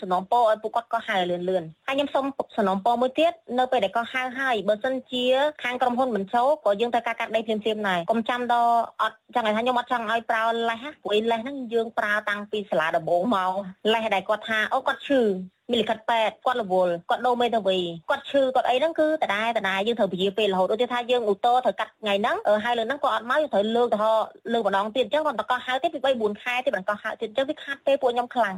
[0.00, 2.24] សំណូមពរឲ្យពួកគាត់ក៏ហៅលឿនលឿនហើយខ្ញុំសូម
[2.56, 5.24] សំណូមពរមួយទៀតនៅពេលដែលក៏ហៅហើយបើសិនជា
[5.62, 13.52] ខាងក្រុមហ៊ុនមិនចូលក៏យើងត្រូវការកាត់ដីភ្លាមៗដែរកុំចាំដល់អត់ចង់ឲ្យថាខ្ញុំអត់ចង់ឲ្យប្រើលេសព្រោះលេសហ្នឹងយើងប្រើតាំងពីសាលាដំបូងមក
[13.92, 15.22] លេសដែលគាត់ថាអូគាត់ឈឺ
[15.70, 17.78] មានលិខិតពេទ្យគាត់រវល់គាត់ដូរមេធាវី
[18.10, 23.98] គាត់ឈឺគាត់អីហ្នឹងគឺតដែរតដែរយើងត្រូវពជាពេលរហូតដូចថាយើងឧតត្រូវកាត់ថ្ងៃហ្នឹងហើយលើហ្នឹងគាត់អត់មកយើងត្រូវលើកទៅ
[24.52, 28.56] លើកម្ដងទៀតអញ្ចឹងគាត់តកហៅទៀតពី3 4ខែទៀតបន្តកហៅទៀតអញ្ចឹងវាខាត់ពេលពួកខ្ញុំខ្លាំង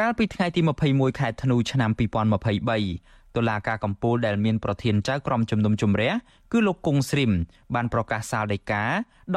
[0.00, 1.90] កាលពីថ្ងៃទី21ខែធ្នូឆ្នាំ
[2.58, 6.12] 2023តុលាការកំពូលដែលមានប្រធានចៅក្រមជំនុំជម្រះ
[6.52, 7.32] គឺលោកគង់ស្រីម
[7.74, 8.84] បានប្រកាសសាលដីកា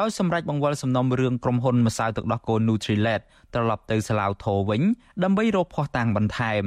[0.00, 3.22] ដោយសម្រេចបង្វិលសំណុំរឿងក្រុមហ៊ុនម្សៅទឹកដោះគោ Nutrilett
[3.54, 4.82] ត្រឡប់ទៅសាឡាវថូវិញ
[5.24, 6.64] ដើម្បីរកភ័ស្តុតាងបន្ថែម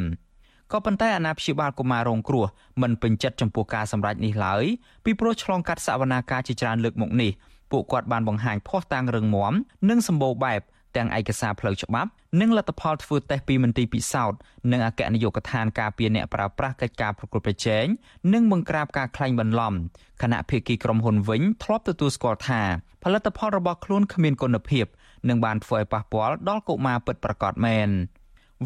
[0.72, 2.46] ក៏ប៉ុន្តែអាណាព្យាបាលកុមាររងគ្រោះ
[2.82, 4.64] មិនពេញចិត្តចំពោះការសម្រេចនេះឡើយ
[5.06, 7.32] ពីព្រោះឆ្លងកាត់សវនាការជាច្រើនលើកមកនេះ
[7.72, 9.54] ពួកគាត់បានបង្ហាញភ័ស្តុតាងរឹងមាំ
[9.90, 10.62] និងសម្បូរបែប
[10.96, 12.10] ទាំងឯកសារផ្លូវច្បាប់
[12.42, 14.40] និងលទ្ធផលធ្វើតេស្តពីមន្ទីរពិសោធន៍
[14.72, 17.86] និងអគ្គនាយកដ្ឋានការពារអ្នកប្រើប្រាស់កិច្ចការប្រកួតប្រជែង
[18.34, 19.74] និងបង្ក្រាបការក្លែងបន្លំ
[20.22, 22.62] គណៈភាគីក្រុមហ៊ុនវិញធ្លាប់ទទួលស្គាល់ថា
[23.04, 24.86] ផលិតផលរបស់ខ្លួនគ្មានគុណភាព
[25.30, 27.90] និងបានធ្វើឲ្យប៉ះពាល់ដល់កុមារពិតប្រាកដមែន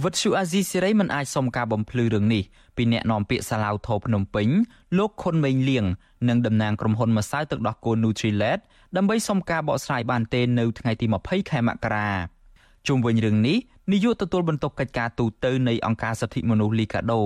[0.03, 2.43] វិទ្យុអាស៊ីសេរីមិនអាចសុំការបំភ្លឺរឿងនេះ
[2.75, 4.47] ពីអ្នកនាំពាក្យសាឡាវថោភ្នំពេញ
[4.97, 5.85] លោកខុនមេងលៀង
[6.29, 8.59] និងតំណាងក្រុមហ៊ុនម្សៅទឹកដោះគោ Nutrilett
[8.97, 12.09] ដើម្បីសុំការបកស្រាយបានទេនៅថ្ងៃទី20ខែមករា
[12.87, 13.57] ជុំវិញរឿងនេះ
[13.91, 17.21] នាយកទទួលបន្ទុកកិច្ចការទូតនៃអង្គការសិទ្ធិមនុស្សលីកាដូ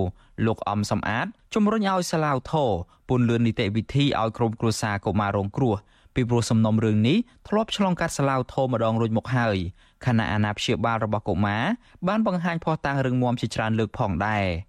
[0.45, 2.65] លោកអំសំអាតជំរុញឲ្យសាឡាវថោ
[3.09, 5.75] ពន្លឿននីតិវិធីឲ្យក្រុមគ្រួសារកុមាររងគ្រោះ
[6.15, 9.57] ពីព្រោះសំណុំរឿងនេះធ្លាប់ឆ្លងកាត់សាឡាវថោម្ដងរួចមកហើយ
[10.05, 11.63] ខណៈអាណាព្យាបាលរបស់កុមារ
[12.07, 14.45] បានបង្ហាញភស្តុតាងរឿងមាំជាច្រើនលើកផងដែរ។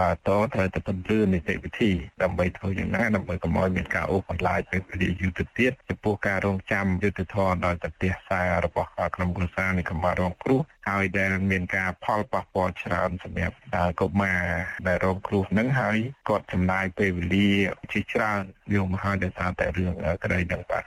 [0.00, 1.90] ឡាតត្រូវតែពន្យល់នីតិវិធី
[2.22, 13.56] ដើម្បីធ្វើយ៉ាងណាដើម្បីកុំឲ្យមានការអូសបន្លាយពេលវេលាយូរទៅទៀតចំពោះការរងចាំយុទ្ធធរដោយប្រទេសខ្សែរបស់ក្រុមគ្រួសារនៃកម្ពុជារងគ្រោះហើយដែលមានការផលប៉ះពាល់ច្រើនសម្រាប់
[14.00, 14.42] កុមារ
[14.88, 15.98] ដែលរងគ្រោះនឹងហើយ
[16.28, 17.50] គាត់ចំណាយពេលវេលា
[17.92, 18.40] ជាច្រើន
[18.74, 20.84] យកមកហើយដោយសារតែរឿងក្តីនឹងបាទ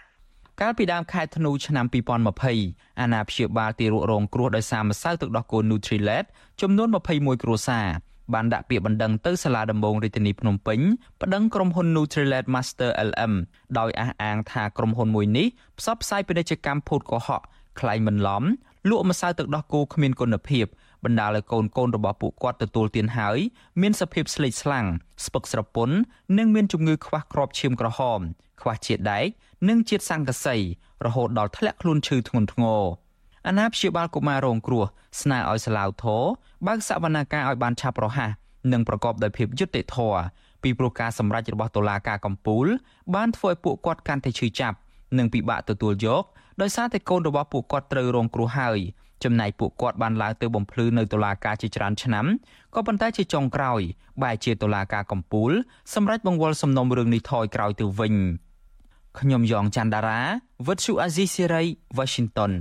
[0.62, 1.86] កាលពីដើមខែធ្នូឆ្នាំ
[2.44, 6.26] 2020អាណាព្យាបាលទីរករងគ្រោះដោយសារម្សៅទឹកដោះគោ Nutrilett
[6.62, 7.88] ចំនួន21គ្រួសារ
[8.34, 10.80] បានដាក់ពាក្យបណ្ដឹងទៅសាលាដំបងរាជធានីភ្នំពេញ
[11.22, 13.34] ប្តឹងក្រុមហ៊ុន Nutrilett Master LM
[13.80, 15.48] ដោយអះអាងថាក្រុមហ៊ុនមួយនេះ
[15.80, 17.42] ផ្សព្វផ្សាយពាណិជ្ជកម្មភូតកុហក
[17.80, 18.44] ក្លែងបន្លំ
[18.90, 20.66] លក់ម្សៅទឹកដោះគោគ្មានគុណភាព
[21.04, 23.38] បណ្ដាលឲ្យកូនកូនរបស់ពួកគាត់ទទួលទានហើយ
[23.82, 24.86] មានសភាពស្លេកស្លាំង
[25.26, 25.96] ស្ពឹកស្រពន់
[26.38, 28.20] និងមានជំងឺខ្វះគ្រាប់ឈាមក្រហម
[28.62, 29.28] ខ្វះជាតិដែក
[29.70, 30.56] និងជាតិសង្កសី
[31.06, 32.84] រហូតដល់ធ្លាក់ខ្លួនឈឺធ្ងន់ធ្ងរ
[33.48, 34.84] អាណាព្យាបាលកុមាររងគ្រោះ
[35.22, 36.24] ស្នើឲ្យសាឡាវធរ
[36.68, 38.32] បើកសវនកម្មឲ្យបានឆាប់រហ័ស
[38.72, 40.22] និងប្រកបដោយភាពយុត្តិធម៌
[40.64, 42.66] ពីព្រោះការសម្រេចរបស់តុលាការកំពូល
[43.16, 44.78] បានធ្វើឲ្យពួកគាត់កាន់តែឈឺចាប់
[45.18, 46.24] និងពិបាកទទួលយក
[46.62, 48.80] ដោយសារតែកូនរបស់ពួកគាត់ត្រូវរងគ្រោះហើយ
[49.24, 52.26] ចំណែកពួកគាត់បានឡើងទៅបំភ្លឺនៅតុលាការជាច្រើនឆ្នាំ
[52.76, 53.82] ក៏ប៉ុន្តែជាចុងក្រោយ
[54.24, 55.52] បែរជាតុលាការកំពូល
[55.94, 58.16] សម្រេចបង្វិលសំណុំរឿងនេះថយក្រោយទៅវិញ
[59.20, 60.22] ខ្ញុំយ៉ងច័ន្ទដារា
[60.68, 61.64] វិទ្យុអាស៊ីសេរី
[61.98, 62.52] Washington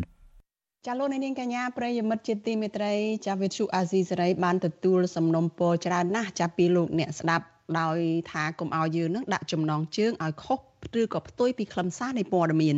[0.87, 2.95] ចាលោកនាងកញ្ញាប្រិយមិត្តជាទីមេត្រី
[3.27, 7.45] ចាវិទ្យុអាស៊ីសេរីបានទទួលសំណុំពរច្រើនណាស់ចាប់ពីលោកអ្នកស្ដាប់
[7.81, 7.99] ដោយ
[8.31, 10.59] ថាកុំឲ្យយើងនឹងដាក់ចំណងជើងឲ្យខុស
[11.01, 12.77] ឬក៏ផ្ទុយពីខ្លឹមសារនៃព័ត៌មាន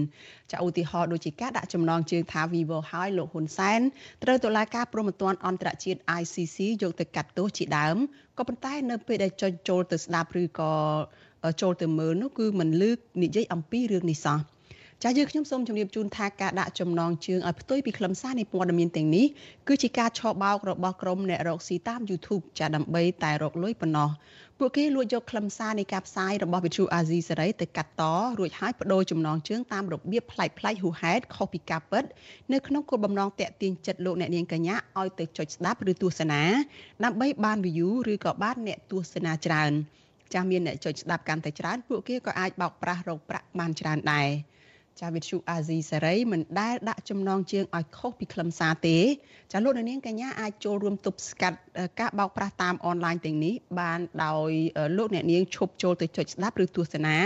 [0.52, 3.80] ចាឧទាហរណ៍ដូចជាការដាក់ចំណងជើងថា Vivo ហើយលោកហ៊ុនសែន
[4.22, 7.96] ត្រូវតុលាការព្រហ្មទណ្ឌអន្តរជាតិ ICC យកទៅកាត់ទោសជាដើម
[8.38, 10.72] ក៏ប៉ុន្តែនៅពេលដែលចុចចូលទៅស្ដាប់ឬក៏
[11.62, 14.38] ចូលទៅមើលនោះគឺមិនលើកនិយាយអំពីរឿងនេះសោះ
[15.04, 19.26] ចាយើងខ្ញុំសូមជម្រាបជូនថាការដាក់ចំណងជើងឲ្យផ្ទុយពីខ្លឹមសារនៃព័ត៌មានទាំងនេះ
[19.68, 24.10] គឺជាការឆបោករបស់ក្រុមអ្នករកស៊ីតាម YouTube ចាដើម្បីតែរកលុយប៉ុណ្ណោះ
[24.58, 28.02] ពួកគេលួចយកខ្លឹមសារនៃការផ្សាយរបស់វិទ្យុអាស៊ីសេរីទៅកាត់ត
[28.38, 32.04] រួចហើយបដូរចំណងជើងតាមរបៀបប្លែកប្លែកហួហេតុខុសពីការពិត
[32.52, 36.42] នៅក្នុងគោលបំណងតាក់ទាញចិត្តលោកអ្នកនាងកញ្ញាឲ្យទៅចុចស្ដាប់ឬទស្សនា
[37.04, 39.72] ដើម្បីបាន view ឬក៏បានអ្នកទស្សនាច្រើន
[40.32, 44.28] ចាស់មានអ្នកចុចស្ដាប់កាន់តែច្រើនពួកគេក៏អាចបោកប្រាស់រកប្រាក់បានច្រើនដែរ
[45.02, 48.98] ចាវិទ្យុអាស៊ីសេរីមិនដែលដាក់ចំណងជើងឲ្យខុសពីខ្លឹមសារទេ
[49.52, 51.58] ចាលោកនាងកញ្ញាអាចចូលរួមទប់ស្កាត់
[52.00, 54.50] ការបោកប្រាស់តាមអនឡាញទាំងនេះបានដោយ
[54.96, 57.16] លោកអ្នកនាងឈប់ចូលទៅចុចស្ដាប់ឬទស្សនា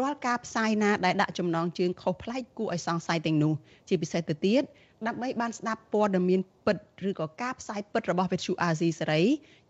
[0.00, 3.54] រាល់ការផ្សាយណាដែលដាក់ចំណងជើងខុសប្លែកគួរឲ្យសង្ស័យទាំងនោះ
[3.88, 4.62] ជាពិសេសទៅទៀត
[5.06, 6.78] ដើម្បីបានស្ដាប់ព័ត៌មានពិត
[7.08, 9.22] ឬក៏ការផ្សាយពិតរបស់វិទ្យុអាស៊ីសេរី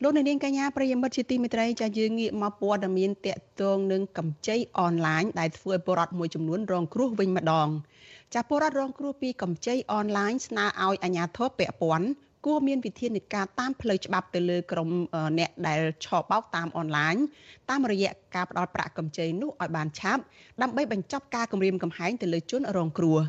[0.03, 7.67] លោកអ្នកនាងកញ្ញាប្រិយមិត្តជាទីមេត្រីចាយើងងាកមកព័ត៌មានតកតងនឹងកម្ចីអនឡាញដែលធ្វើឲ្យពលរដ្ឋមួយចំនួនរងគ្រោះវិញម្ដង
[8.35, 12.07] ចាពលរដ្ឋរងគ្រោះពីកម្ចីអនឡាញស្នើឲ្យអាជ្ញាធរពាក់ព័ន្ធ
[12.45, 14.89] គួរមានវិធានការតាមផ្លូវច្បាប់ទៅលើក្រុម
[15.39, 17.15] អ្នកដែលឆបោកតាមអនឡាញ
[17.69, 20.21] តាមរយៈការផ្ដល់ប្រាក់កម្ចីនោះឲ្យបានឆាប់
[20.61, 23.19] ដើម្បីបញ្ចប់ការគំរាមកំហែងទៅលើជនរងគ្រោះ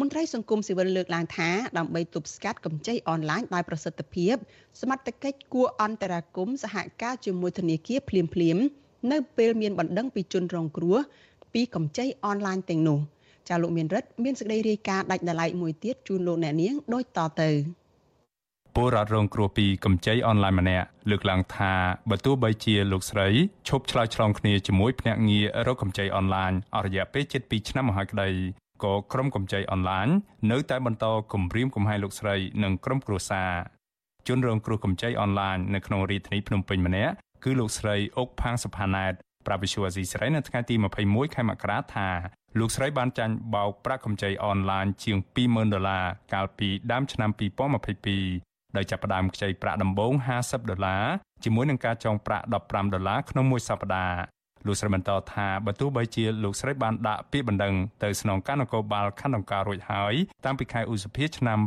[0.00, 4.34] មន្ត្រីសង្គមស៊ីវិលលើកឡើងថាដើម្បីទប់ស្កាត់កម្ចីអនឡាញដោយប្រសិទ្ធភាព
[4.80, 8.64] សមត្ថកិច្ចគួរអន្តរាគមសហការជាមួយធនាគារភ្លាមៗ
[9.12, 10.98] នៅពេលមានបណ្ដឹងពីជនរងគ្រោះ
[11.54, 12.98] ពីកម្ចីអនឡាញទាំងនោះ
[13.48, 17.50] ចាលោកមានរិទ្ធមានសេចក្តីរាយការណ៍ដាច់ដライមួយទៀតជូនលោកអ្នកនាងដូចតទៅ
[18.76, 21.72] ពលរដ្ឋរងគ្រោះពីកម្ចីអនឡាញម្នាក់លើកឡើងថា
[22.10, 23.28] បើទោះបីជាលោកស្រី
[23.68, 28.28] ឈប់ឆ្លើយឆ្លងគ្នាជាមួយភ្នាក់ងាររកកម្ចីអនឡាញអស់រយៈពេលជិត2ឆ្នាំមកហើយក្តី
[28.82, 30.08] ក៏ក្រុមកម្ចីអនឡាញ
[30.52, 33.52] នៅតែបន្តគំរាមកំហែងលោកស្រីនិងក្រុមគ្រួសារ
[34.28, 39.12] ជនរងគ្រោះកម្ចីអនឡាញនៅក្នុងរាជធានីភ្នំពេញម្នាក់គឺលោកស្រីអុកផាងសុផាណែត
[39.46, 40.74] ប្រាប់វិសុវអាស៊ីសេរីនៅថ្ងៃទី
[41.06, 42.08] 21ខែមករាថា
[42.58, 47.30] លោកស្រីបានចាញ់បោកប្រាក់កម្ចីអនឡាញជាង20,000ដុល្លារកាលពីដើមឆ្នាំ
[47.98, 51.04] 2022ដោយចាប់ផ្ដើមខ្ចីប្រាក់ដំបូង50ដុល្លារ
[51.44, 54.33] ជាមួយនឹងការចងប្រាក់15ដុល្លារក្នុងមួយសប្តាហ៍
[54.66, 61.58] លោកស្រីបន្តថាបើទោះបីជាលោកស្រីបានដាក់ពាក្យបណ្ដឹងទៅស្នងការនគរបាលខណ្ឌអង្ការរួចហើយតាំងពីខែឧសភាឆ្នាំ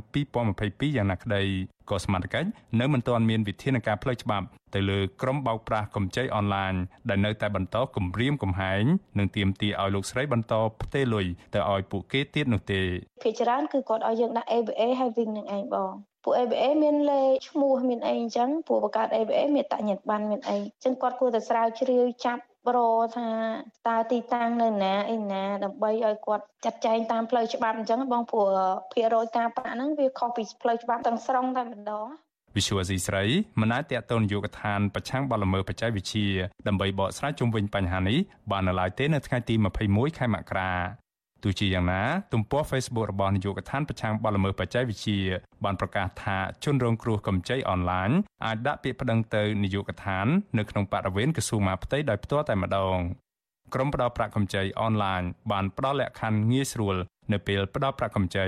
[0.43, 1.43] 2022យ៉ាងណាក្តី
[1.89, 6.73] ក៏សមត្ថកិច្ចនៅមិនទាន់មានវិធានការផ្លូវច្បាប់ទៅលើក្រុមបោកប្រាស់កម្ចីអនឡាញ
[7.10, 8.83] ដែលនៅតែបន្តគំរាមកំហែង
[9.19, 12.81] និងទាមទារឲ្យលោកស្រីបន្តផ្ទេរលុយទៅឲ្យពួកគេទៀតនោះទេ
[13.23, 22.80] ភាគច្រើនគឺគាត់ឲ្យយើងដាក់ ABA ហើយវិញនឹងឯងបងពួក ABA មានលេខឈ្មោះមានអីអញ្ចឹងពួកបង្កើត ABA មានតញ្ញត្តិប័ណ្ណមានអីអញ្ចឹងគាត់គួរតែស្រាវជ្រាវចាប់ ប្រ
[23.17, 23.30] ថា
[23.88, 28.49] តើទីតាំងនៅណាអីណាដើម្បីឲ្យគាត់ចាត់ចែងតាមផ្លូវច្បាប់អញ្ចឹងបងព្រោះ
[28.91, 32.08] ភាគរយការប្រាក់ហ្នឹងវាខុសពីផ្លូវច្បាប់ទាំងស្រុងតែម្ដង
[32.56, 33.23] វិសុវស៊ីស្រី
[33.62, 36.27] មិនអាចតតនយោគឋានប្រឆាំងបលល្មើសបច្ចេកវិទ្យា
[36.67, 38.19] ដើម្បីបកស្រាយជុំវិញបញ្ហានេះ
[38.51, 39.56] បាននៅឡើយទេនៅថ្ងៃទី
[39.88, 40.73] 21ខែមករា
[41.43, 42.02] ទោះជាយ៉ាងណា
[42.34, 45.19] ទំព័រ Facebook របស់នាយកដ្ឋានប្រឆាំងបទល្មើសបច្ចេកវិទ្យា
[45.63, 48.10] បានប្រកាសថាជនរងគ្រោះកម្ចីអនឡាញ
[48.45, 52.97] អាចដាក់ពាក្យប្តឹងទៅនាយកដ្ឋាននៅក្នុងបរិវេណក្រសួងមហាផ្ទៃដោយផ្ទាល់តែម្ដង
[53.73, 55.21] ក្រុមផ្ដល់ប្រាក់កម្ចីអនឡាញ
[55.52, 56.95] បានផ្ដល់លក្ខខណ្ឌងាយស្រួល
[57.32, 58.47] នៅពេលផ្ដល់ប្រាក់កម្ចី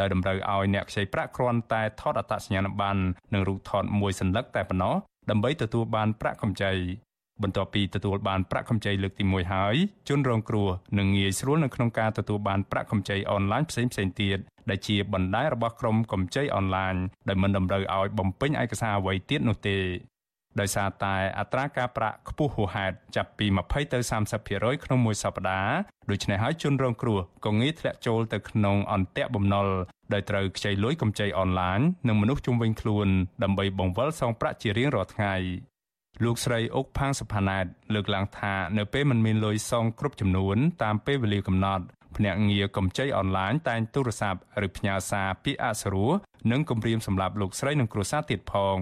[0.00, 3.00] ដែលតម្រូវឲ្យអ្នកខ្ចីប្រាក់គ្រាន់តែថតអត្តសញ្ញាណប័ណ្ណ
[3.34, 4.94] និងរូបថតមួយសន្លឹកតែប៉ុណ្ណោះ
[5.30, 6.72] ដើម្បីទទួលបានប្រាក់កម្ចី
[7.42, 9.76] បន្ទាប់ពីទទួលបានប្រាក់កម្ចីលើកទី1ហើយ
[10.08, 10.68] ជនរងគ្រោះ
[10.98, 14.38] នឹងងាយស្រួលនៅក្នុងការទទួលបានប្រាក់កម្ចីអនឡាញផ្សេងផ្សេងទៀត
[14.70, 16.94] ដែលជាបណ្ដាញរបស់ក្រុមកម្ចីអនឡាញ
[17.28, 19.78] ដែលមិនតម្រូវឲ្យបំពេញឯកសារអ្វីទៀតនោះទេ
[20.60, 23.98] ដោយសារតែអត្រាការប្រាក់ខ្ពស់ហួសហេតុចាប់ពី20ទៅ
[24.40, 25.76] 30%ក្នុងមួយសប្តាហ៍
[26.10, 29.68] ដូច្នេះហើយជនរងគ្រោះក៏ងាយធ្លាក់ចូលទៅក្នុងអន្ទាក់បំណុល
[30.12, 33.08] ដោយត្រូវខ្ចីលុយកម្ចីអនឡាញនិងមនុស្សជុំវិញខ្លួន
[33.42, 35.34] ដើម្បីបង្វិលសងប្រាក់ជារៀងរាល់ថ្ងៃ
[36.22, 41.84] លោកស្រីអុកផាងសុផាណែតលើកឡើងថានៅពេលមិនមានលុយសងគ្រប់ចំនួនតាមពេលវេលាកំណត់
[42.16, 46.10] ភ្នាក់ងារកម្ចីអនឡាញតែងទូរស័ព្ទឬផ្ញើសារពាក្យអសុរោះ
[46.50, 48.78] និងគម្រាមសម្រាប់លោកស្រីនិងគ្រួសារទៀតផង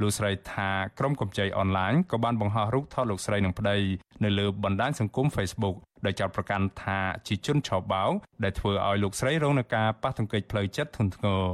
[0.00, 3.76] លោកស្រីថាក្រុមកម្ចីអនឡាញក៏បានបង្ហោះរូបថតលោកស្រីនិងប្តី
[4.24, 5.76] នៅលើបណ្ដាញសង្គម Facebook
[6.06, 8.12] ដោយចោទប្រកាន់ថាជាជនឆបោក
[8.44, 11.44] ដែលធ្វើឲ្យលោកស្រីរងនឹងការប៉ះទង្គិចផ្លូវចិត្តធ្ងន់ធ្ងរ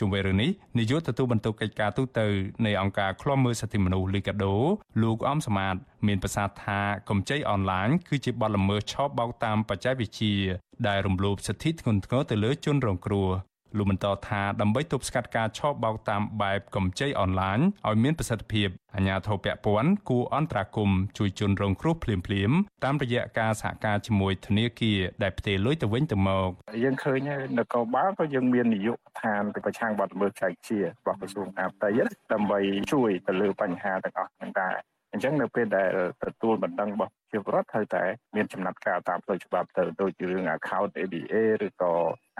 [0.00, 2.20] ជុំវិញរឿងនេះនាយកទទួលបន្ទុកកិច្ចការទូត
[2.66, 4.54] នៃអង្គការឃ្លាំមើលសិទ្ធិមនុស្សលីកាដូ
[5.02, 5.74] លោកអំសមាត
[6.06, 10.34] មានប្រសាសន៍ថាកម្ចីអនឡាញគឺជាបទល្មើសឆបោកតាមបច្ចេកវិទ្យា
[10.88, 13.28] ដែលរំលោភសិទ្ធិធ្ងន់ធ្ងរទៅលើជនរងគ្រោះ
[13.78, 26.50] លោកបន្តថាដើម្បីទប់ស្កាត់ការឆោបបោកតាមបែបកម្ចីអនឡាញឲ្យមានប្រសិទ្ធភាពអាជ្ញាធរពាក់ព័ន្ធគួរអន្តរាគមន៍ជួយជនរងគ្រោះភ្លាមៗតាមរយៈការសហការជាមួយធនាគារដែលផ្ទេរលុយទៅវិញទៅមក
[26.84, 31.88] យើងឃើញនគរបាលក៏យើងមាននាយកដ្ឋានប្រឆាំងបទល្មើសចែកជារបស់ក្រសួងការផ្ទៃ
[32.32, 32.60] ដើម្បី
[32.92, 34.76] ជួយទៅលើបញ្ហាទាំងអស់ហ្នឹងដែរ
[35.12, 35.90] អញ្ចឹងនៅពេលដែល
[36.24, 38.04] ទទួលបណ្ដឹងរបស់ជាប្រវត្តិត្រូវតែ
[38.36, 41.34] មានចំណាត់ការតាមផ្លូវច្បាប់ទៅដូចជារឿង account ABA
[41.66, 41.92] ឬក៏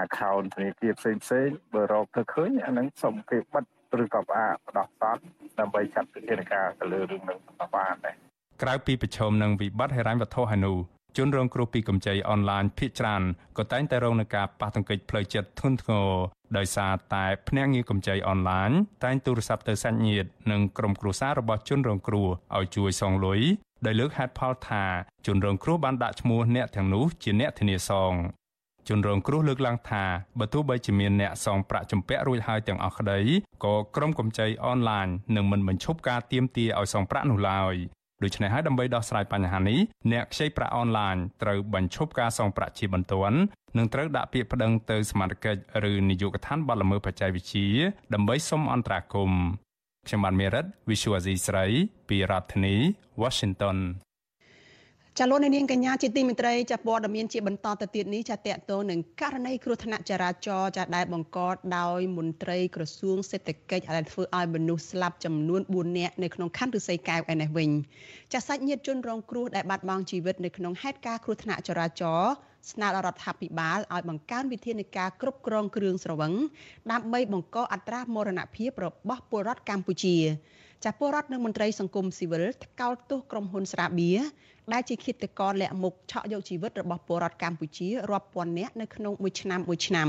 [0.05, 3.64] account ធនាគារផ្សេងផ្សេងបើរកទៅឃើញអានឹងសូមគេបិទ
[4.02, 5.22] ឬក៏ផ្អាកបដោះតន់
[5.59, 7.38] ដើម្បីចាត់វិធានការទៅលើរឿងនឹង
[7.76, 8.16] បានដែរ
[8.62, 10.76] ក្រៅពីប្រឈមនឹងវិបត្តិហិរញ្ញវត្ថុហើយនោះ
[11.16, 13.22] ជនរងគ្រោះពីកម្ចីអនឡាញភ ieck ច្រើន
[13.59, 16.09] ក៏តែងតែរងនឹងការប៉ះទង្គិចផ្លូវចិត្តធ្ងន់ធ្ងរ
[16.57, 18.70] ដោយសារតែភ្នាក់ងារកម្ចីអនឡាញ
[19.05, 23.40] តែងទូរស័ព្ទទៅសាច់ញាតិនិងក្រុមគ្រួសាររបស់ជនរងគ្រោះឲ្យជួយសងលុយ
[23.87, 24.85] ដោយលើកហេតុផលថា
[25.26, 28.12] ជនរងគ្រោះបានដាក់ឈ្មោះអ្នកទាំងនោះជាអ្នកធានាសង
[28.88, 30.05] ជនរងគ្រោះលើកឡើងថា
[30.38, 33.20] បើទោះបីជាមានអ្នកសងប្រាក់ជំពាក់រួចហើយទាំងអស់ក្តី
[33.64, 37.74] ក៏ក្រុមកម្ចីអនឡាញនឹងមិនបញ្ឈប់ការទាមទារឲ្យសងប្រាក់នោះឡើយ
[38.24, 39.79] ដូច្នេះហើយដើម្បីដោះស្រាយបញ្ហានេះ
[40.12, 43.38] អ្នកខ្ចីប្រាក់អនឡាញត្រូវបញ្ឈប់ការសងប្រាក់ជាបន្ទាន់
[43.76, 45.46] និងត្រូវដាក់ពាក្យប្តឹងទៅសមាជិក
[45.90, 47.68] ឬនាយកដ្ឋានបទល្មើសបច្ចេកវិទ្យា
[48.14, 49.42] ដើម្បីសុំអន្តរាគមន៍
[50.07, 51.66] ខ្ញុំបានមេរិត Visual Asia ស្រី
[52.09, 52.74] ពីរដ្ឋធានី
[53.22, 53.79] Washington
[55.20, 61.38] ចាលោកនាងកញ្ញាជាទីមេត្រីចាព័ត៌មានជាបន្តទៅទៀតនេះចាតកតងនឹងករណីគ្រោះថ្នាក់ចរាចរណ៍ចាដែលបង្ក
[61.76, 67.70] ដោយមន្ត្រីក្រសួងសេដ្ឋកិច្ចដែលធ្វើឲ្យមនុស្សស្លាប់ចំនួន4នាក់នៅក្នុងខណ្ឌឫស្សីកែវឯនេះវិញ
[68.33, 72.33] ចាសាច់ញាតិជនរងគ្រោះដែលបាត់បង់ជីវិតនៅក្នុងហេតុការណ៍គ្រោះថ្នាក់ចរាចរណ៍
[72.70, 76.33] ស្នើដល់រដ្ឋាភិបាលឲ្យបង្កើនវិធានការគ្រប់គ្រងគ្រឿងស្រវឹង
[76.92, 80.16] ដើម្បីបង្កអត្រាមរណភាពរបស់ពលរដ្ឋកម្ពុជា
[80.85, 84.20] ចាពលរដ្ឋនិងមន្ត្រីសង្គមស៊ីវិលថ្កោលទោសក្រុមហ៊ុនស្រាបៀរ
[84.72, 90.09] ដែលជាឃាតករលាក់មុខឆក់យកជីវិតរបស់ពលរដ្ឋកម្ពុជារាប់ពាន់នាក់នៅក្នុងមួយឆ្នាំមួយឆ្នាំ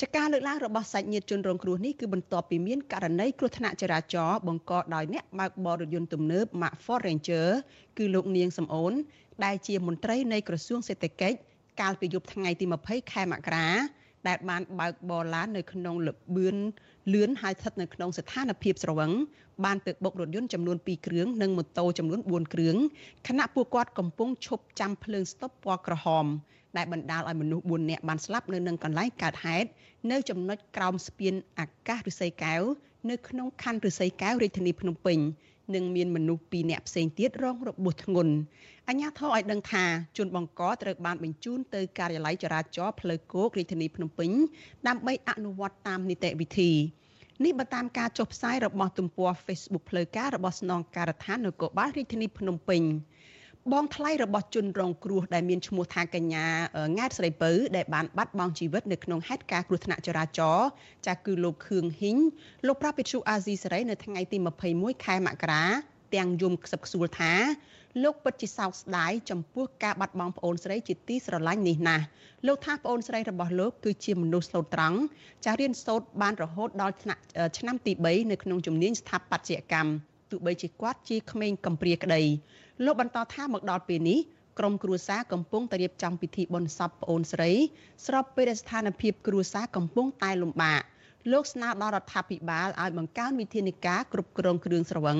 [0.00, 7.46] ចាការលើកឡើងរបស់សាច់ញាតិជនរងគ្រោះនេះគឺបន្ទាប់ពីមានករណីគ្រោះថ្នាក់ចរាចរណ៍បង្កដោយអ្នកបើកបររថយន្តទំនើប Mack Ford Ranger
[7.98, 8.92] គឺលោកនាងសំអូន
[9.44, 11.36] ដែលជាមន្ត្រីនៃក្រសួងសេដ្ឋកិច្ច
[11.80, 13.68] កាលពីយប់ថ្ងៃទី20ខែមករា
[14.28, 16.56] ដែលបានបើកបរឡាននៅក្នុងលបឿន
[17.12, 19.12] លឿនហើយស្ថិតនៅក្នុងស្ថានភាពស្រវឹង
[19.64, 22.76] បានទៅបុករថយន្តចំនួន2គ្រឿងនិងម៉ូតូចំនួន4គ្រឿង
[23.28, 26.26] ខណៈពួកគាត់កំពុងឈប់ចាំភ្លើងស្តុបពណ៌ក្រហម
[26.76, 29.68] ដែលបណ្ដាលឲ្យមនុស្ស4នាក់បានស្លាប់នៅនឹងកន្លែងកើតហេតុ
[30.10, 32.62] នៅចំណុចក្រោមស្ពានអាកាសឫស្សីកែវ
[33.10, 35.18] នៅក្នុងខណ្ឌឫស្សីកែវរាជធានីភ្នំពេញ
[35.74, 38.34] និងមានមនុស្ស2នាក់ផ្សេងទៀតរងរបួសធ្ងន់
[38.88, 39.84] អញ្ញាធរឲ្យដឹងថា
[40.18, 44.30] ជនបង្កត្រូវបានបញ្ជូនទៅការិយាល័យចរាចរណ៍ផ្លូវគោករាជធានីភ្នំពេញ
[44.88, 46.72] ដើម្បីអនុវត្តតាមនីតិវិធី
[47.44, 52.82] នេះបើតាមការចុះផ្សាយរបស់ទំព័រ Facebook ផ្លូវការរបស់ស្នងការដ្ឋាននគរបាលរាជធានីភ្នំពេញ
[53.72, 56.46] បងថ្លៃរបស់ជនរងគ្រោះដែលមានឈ្មោះថាកញ្ញា
[56.98, 60.68] ង៉ែតស្រីពៅដែលបានបាត់បង់ជីវិតនៅក្នុងហេតុការណ៍គ្រោះថ្នាក់ចរាចរណ៍
[61.06, 62.18] ចាស់គឺលោកខឿងហ៊ីង
[62.66, 64.38] លោកប្រាប់វិទ្យុអាស៊ីសេរីនៅថ្ងៃទី
[64.72, 65.64] 21ខែមករា
[66.14, 67.32] ទាំងយំខ្សឹបខ្សួលថា
[68.02, 72.04] លោកពិតជាសោកស្ដាយចំពោះការបាត់បង់ប្អូនស្រីជាទីស្រឡាញ់នេះណាស់
[72.46, 74.98] លោកថាប្អូនស្រីរបស់លោកគឺជាមនុស្សស្លូតត្រង់
[75.44, 82.22] ចាស់រៀនសូត្របានរហូតដល់ឆ្នាំទី3នៅក្នុងជំនាញស្ថាបត្យកម្ម ទោះបីជាគាត់ជាក្មេងកំព្រាក្តី
[82.84, 84.18] លោកបន្តថាមកដល់ពេលនេះ
[84.58, 87.50] ក្រុមគ្រួសារកំពុងតែរៀបចំពិធីបុណ្យសពប្អូនស្រី
[88.06, 90.82] ស្របពេលដែលស្ថានភាពគ្រួសារកំពុងតែលំបាក
[91.32, 95.18] លោកស្នើដល់រដ្ឋាភិបាលឲ្យបង្កើនវិធានការគ្រប់គ្រងគ្រឿងស្រវឹង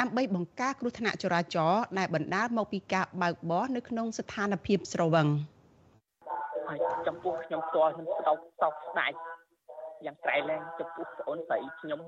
[0.00, 5.26] ដើម្បីបង្ការគ្រោះថ្នាក់ចរាចរណ៍ដែលបណ្ដាលមកពីការបើកបរនៅក្នុងស្ថានភាពស្រវឹង
[6.68, 9.10] ហើយចំពោះខ្ញុំផ្ទាល់ខ្ញុំសោកសោកស្ដាយ
[10.06, 12.00] យ៉ាងក្រៃលែងចំពោះប្អូនស្រីខ្ញុំ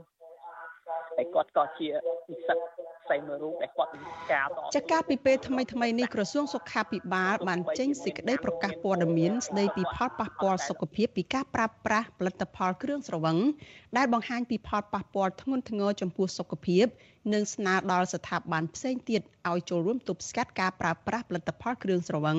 [1.18, 1.88] តែគាត់ក៏ជា
[2.30, 2.58] និស្សិត
[3.04, 3.90] ផ្សេងមួយរូបដែលគាត់
[4.32, 13.38] ការតចាកាលពីពេលថ្មីថ្មីនេះក្រសួងសុខាភិបាលបានចេញសេចក្តីប្រកាសព័ត៌មានស្តីពីផលប៉ះពាល់សុខភាពពីការប្រើប្រាស់ផលិតផលគ្រឿងស្រវឹង
[13.96, 16.86] ដែលបង្ហាញពីផលប៉ះពាល់ធ្ងន់ធ្ងរចំពោះសុខភាព
[17.32, 22.38] និងស្នើដល់ស្ថាប័នផ្សេងទៀតឲ្យចូលរួមទប់ស្កាត់ការប្រើប្រាស់ផលិតផលគ្រឿងស្រវឹង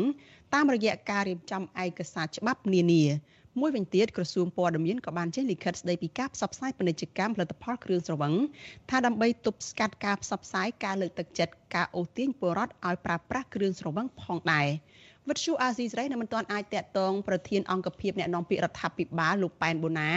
[0.54, 3.04] តាមរយៈការរៀបចំឯកសារច្បាប់នានា
[3.62, 8.34] មួយវិញទៀតក្រសួងព័ត៌មានក៏បានចេញលិខិតស្តីពីការផ្សព្វផ្សាយពាណិជ្ជកម្មផលិតផលគ្រឿងស្រវឹង
[8.90, 14.68] ថាដើម្បីទប់ស្កាត់ការផ្សព្វផ្សាយការលើកទឹកចិត្តការអូសទាញពលរដ្ឋឲ្យប្រើប្រាស់គ្រឿងស្រវឹងផងដែរ
[15.28, 20.12] វិទ្យុអាស៊ីសេរីនៅមិនទាន់អាចតាក់ទងប្រធានអង្គភិបអ្នកនាំពាក្យរដ្ឋាភិបាលលោកប៉ែនបូណា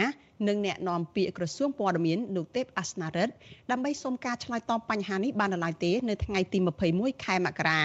[0.47, 3.33] និងអ្នកនាំពាក្យក្រសួងព័ត៌មានលោកទេពអាសនារិទ្ធ
[3.71, 6.57] ដើម្បីសូមការឆ្លើយតបបញ្ហានេះបាននៅឡើយទេនៅថ្ងៃទី
[6.91, 7.81] 21ខែមករា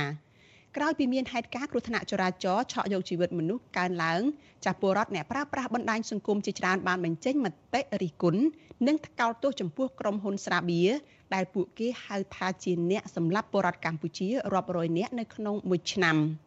[0.77, 4.23] ក្រោយពីមានហេតុការណ៍គ្រោះថ្នាក់ចរាចរណ៍ឆក់យកជីវិតមនុស្សកើនឡើង
[4.65, 8.43] ចាស់ពលរដ្ឋអ្នកប្រើប្រាស់បណ្ដាញសង្គមជាច្រើនបានបញ្ចេញមតិរិះគន់
[8.87, 10.91] និងថ្កោលទោសចំពោះក្រុមហ៊ុនស្រាបៀរ
[11.35, 16.17] ដែលពួកគេហៅថាជាអ្នកសម្លាប់ពលរដ្ឋកម្ពុជារាប់រយនាក់នៅក្នុងមួយឆ្នាំ។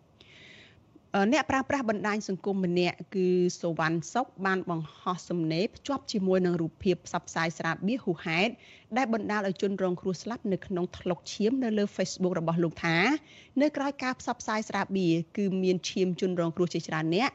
[1.31, 3.27] អ្នកប្រើប្រាស់បណ្ដាញសង្គមម្នាក់គឺ
[3.61, 8.51] សវណ្ណសុកបានបង្ហោះសំណេរភ្ជាប់ជាមួយនឹងរូបភាពផ្សព្វផ្សាយស្រាបៀរហួហេតុ
[8.97, 12.97] ដែលបណ្ដាលឲ្យជនរងគ្រោះស្លាប់នៅក្នុងថ្លុកឈាមនៅលើ Facebook របស់លោកថា
[13.61, 17.29] នៅក្រៅការផ្សព្វផ្សាយស្រាបៀរគឺមានឈាមជនរងគ្រោះជាច្រើនអ្នក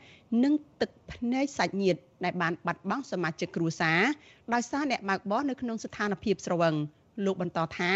[0.45, 4.01] និងទឹកភ្នែកសាច់ញាតិដែលបានបាត់បង់សមាជិកគ្រួសារ
[4.55, 6.75] ដោយសារអ្នកបើកបរនៅក្នុងស្ថានភាពស្រវឹង
[7.25, 7.93] លោកបន្តថា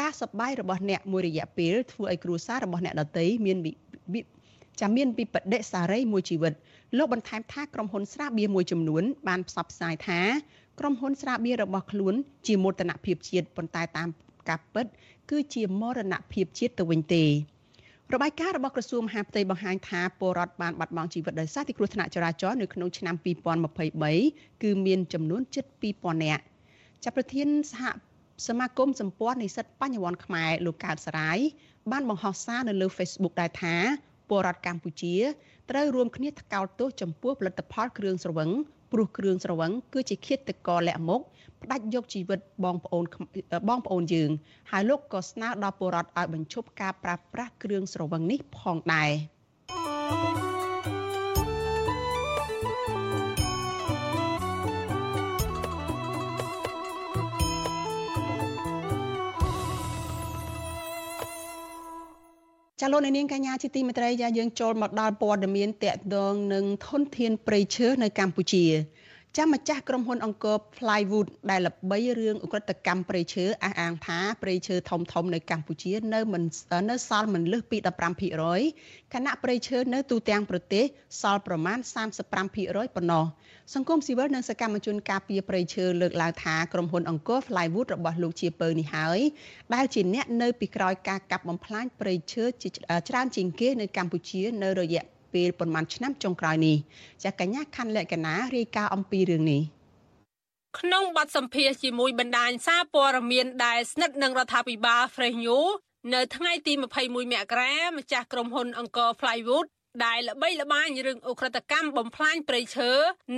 [0.00, 3.58] ការសប្បាយរបស់អ្នកមួយរយៈពេលធ្វើឲ្យគ្រួសាររបស់អ្នកដទៃមាន
[4.80, 6.52] ចាំមានវិបដិសារីមួយជីវិត
[6.98, 10.20] លោកបន្ថែមថាក្រុមហ៊ុនស្រាបៀរមួយចំនួនបានផ្សព្វផ្សាយថា
[10.80, 12.14] ក្រុមហ៊ុនស្រាបៀររបស់ខ្លួន
[12.46, 14.08] ជាមោទនភាពជាតិប៉ុន្តែតាម
[14.48, 14.86] ការពិត
[15.30, 17.24] គឺជាមរណភាពជាតិទៅវិញទេ
[18.14, 23.14] របាយការណ៍របស់ក្រសួងមហាផ្ទៃបង្ហាញថាពលរដ្ឋបានបាត់បង់ជីវិតដោយសារទីគ្រោះថ្នាក់ចរាចរណ៍នៅក្នុងឆ្នាំ
[23.84, 25.64] 2023គឺមានចំនួនជិត
[25.94, 26.42] 2000នាក់
[27.04, 27.84] ចាប់ប្រធានសហ
[28.46, 31.38] សមាគមសម្ព័ន្ធនិស្សិតបញ្ញវន្តខ្មែរលោកកើតសរាយ
[31.90, 33.76] បានបង្ហោះសារនៅលើ Facebook ដែរថា
[34.30, 35.14] ពលរដ្ឋកម្ពុជា
[35.70, 38.50] ត្រូវរួមគ្នាថ្កោលទោសចំពោះផលិតផលគ្រឿងស្រវឹង
[38.92, 41.20] ព្រោះគ្រឿងស្រវឹងគឺជាឃាតករលាក់មុខ
[41.62, 43.04] ផ្ដាច់យកជីវិតបងប្អូន
[43.68, 44.30] បងប្អូនយើង
[44.70, 49.10] ហើយលោកក៏ស្នើដល់ពលរដ្ឋឲ្យបញ្ឈប់ការប្រើប្រាស់គ្រឿងស្រវឹងនេះផងដែរ
[62.82, 68.64] ចាលោកនាងកញ្ញាជាទីមេត្រីចាយើងចូលមកដល់ព័ត៌មានតកតងនឹងធនធានព្រៃឈើនៅកម្ពុជា
[69.36, 76.42] ចាំម្ចាស់ក្រុមហ៊ុនអង្គរ Plywood ដែលល្បីរឿងអ ுக ្រិតកម្មព្រៃឈើអះអាងថាព្រៃឈើធំធំនៅកម្ពុជានៅមិន
[76.90, 77.78] នៅសល់មិនលើសពី
[78.60, 80.84] 15%ខណៈព្រៃឈើនៅទូទាំងប្រទេស
[81.20, 81.78] សល់ប្រមាណ
[82.36, 83.24] 35%ប៉ុណ្ណោះ
[83.74, 89.20] សង្គមស៊ីវិលនិងសកម្មជនការពារព្រៃឈើលើកឡើងថាក្រុមហ៊ុនអង្គរ Plywood របស់លោកជាពៅនេះហើយ
[89.74, 92.44] ដែលជាអ្នកនៅពីក្រោយការកាប់បំផ្លាញព្រៃឈើ
[93.08, 95.04] ច្រើនជាងគេនៅកម្ពុជានៅរយៈ
[95.34, 96.76] ពេលប្រមាណឆ្នាំចុងក្រោយនេះ
[97.24, 99.62] ចាកញ្ញាខណ្ឌលក្ខណារាយការណ៍អំពីរឿងនេះ
[100.78, 105.72] ក្នុងបទសម្ភាសជាមួយបណ្ដាញសារព័ត៌មានដែលស្និទ្ធនឹងរដ្ឋាភិបាល Fresh News
[106.14, 109.66] នៅថ្ងៃទី21មករាម្ចាស់ក្រុមហ៊ុនអង្គរ Plywood
[110.04, 112.90] ដែលល្បីល្បាញរឿងអ ுக ្រិតកម្មបំផ្លាញព្រៃឈើ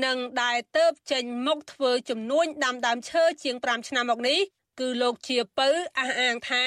[0.04, 4.40] និងដែលទៅបចេញមុខធ្វើចំនួនដាំដើមឈើជាង5ឆ្នាំមកនេះ
[4.80, 6.64] គឺលោកជាពៅអះអាងថា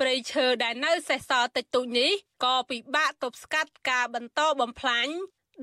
[0.00, 2.10] ព្រៃឈើដែលនៅសេសសល់តិចតួចនេះ
[2.44, 5.06] ក៏ពិបាកទប់ស្កាត់ការបន្តបំផ្លាញ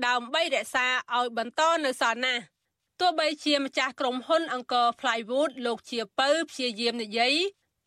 [0.06, 2.42] ដើម្បីរក្សាឲ្យបន្តនៅសល់ណាស់
[3.00, 7.34] ទោះបីជាម្ចាស់ក្រុមហ៊ុនអង្គរ Plywood លោកជាពៅព្យាយាមនិយាយ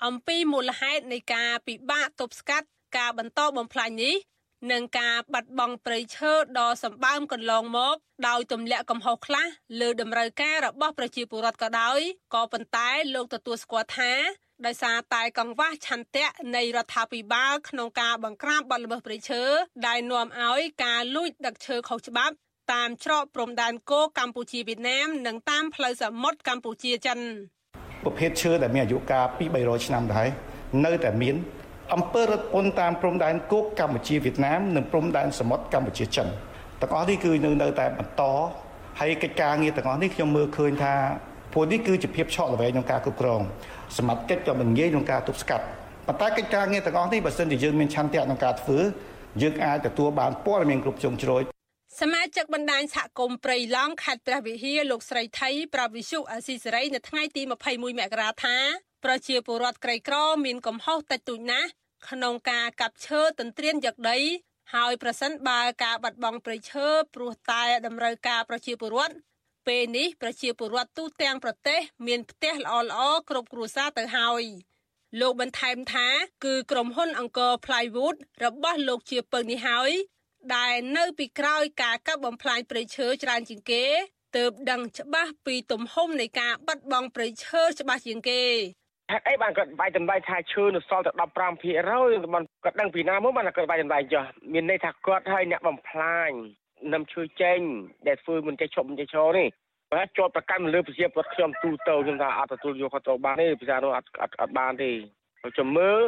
[0.06, 2.68] អំពីមូលហេតុនៃការពិបាកទប់ស្កាត់
[2.98, 4.16] ការបន្តបំផ្លាញនេះ
[4.72, 7.96] និងការបាត់បង់ព្រៃឈើដ៏សម្បើមកន្លងមក
[8.28, 9.48] ដោយទម្លាក់កំហុសខ្លះ
[9.80, 12.00] លើតម្រូវការរបស់ប្រជាពលរដ្ឋក៏ដោយ
[12.36, 14.12] ក៏ប៉ុន្តែលោកទទួលស្គាល់ថា
[14.66, 19.44] ដោយសារតែកង្វះឆន្ទៈនៃរដ្ឋាភិបាលក្នុងការបង្ក្រាបបទល្មើសព្រៃឈើ
[19.88, 22.36] ដែលនាំឲ្យការលួចដឹកឈើខុសច្បាប់
[22.74, 27.20] តាមច្រកព្រំដែនគោកម្ពុជាវៀតណាម និងតាមផ្លូវសមុទ្រកម្ពុជាចិន
[28.04, 30.28] ប្រភេទឈើដែលមានអាយុកាលពី300ឆ្នាំដែរ
[30.86, 31.36] នៅតែមាន
[31.94, 36.28] អំពើរត់ពន្ធតាមព្រំដែនគោកកម្ពុជាវៀតណាមនិងព្រំដែនសមុទ្រកម្ពុជាចិន
[36.82, 38.22] ទាំងអស់នេះគឺនៅនៅតែបន្ត
[39.00, 40.94] ហើយកិច្ចការងារទាំងអស់នេះខ្ញុំមើលឃើញថា
[41.54, 43.42] ព្រោះនេះគឺជាភាពឆក់ល្វែងក្នុងការគ្រប់គ្រង
[43.98, 45.66] សមត្ថកិច្ចក៏មិនងាយក្នុងការទប់ស្កាត់
[46.08, 48.80] ប៉ុន្តែកិច្ចការងារទាំងអស់នេះបើសិនជាយើងមានឆន្ទៈក្នុងការធ្វើ
[49.42, 51.44] យើងអាចទទួលបានព័ត៌មានគ្រប់ជ្រុងជ្រោយ
[52.02, 61.70] សមាជិកបណ្ដាញសហគមន៍ព្រៃឡង់ខេត្តព្រះវិហារលោកស្រីថៃប្រាវិសុអស៊ីសេរីនៅថ្ងៃទី21មករាថា ប្រជាពលរដ្ឋក្រីក្រមានកំហុសតិចតួចណាស់
[62.10, 64.20] ក្នុងការកាប់ឈើទន្ទ្រានយកដី
[64.74, 69.16] ហើយប្រសិនបើការបាត់បង់ព្រៃឈើព្រោះតែតម្រូវការប្រជាពលរដ្ឋ
[69.68, 74.44] ពេលនេះប្រជាពលរដ្ឋទូទាំងប្រទេសមានផ្ទះល្អល្អគ្រប់គ្រួសារទៅហើយ
[75.20, 76.08] លោកបន្ថែមថា
[76.46, 79.92] គឺក្រុមហ៊ុនអង្គរ Plywood របស់លោកជាពឹងនេះហើយ
[80.56, 83.86] ដែលនៅពីក្រោយការកាប់បំផ្លាញព្រៃឈើច្រើនជាងគេ
[84.38, 88.44] ទើបដឹងច្បាស់ពីទំហំនៃការបាត់បង់ព្រៃឈើច្បាស់ជាងគេ
[89.12, 91.20] ហេតុអីបានគាត់បាយតម្លៃថាឈើនៅសល់តែ15%
[92.34, 96.32] បានគាត់ដឹងពីណាមកបានគាត់បាយតម្លៃចុះមានន័យថាគាត់ឲ្យអ្នកបំផ្លាញ
[96.94, 97.60] នឹមឈើចេញ
[98.08, 99.48] ដែលធ្វើមិនចេះឈប់មិនចេះឈរនេះ
[99.92, 104.92] បើជាប់ប្រកាន់លើប្រជាពលរដ្ឋខ្ញុំទូទៅខ្ញុំថាអត់ទទួលយកគាត់ទៅបានទេភាសានោះអត់អត់អត់បានទេ
[105.56, 106.00] ខ្ញុំមើល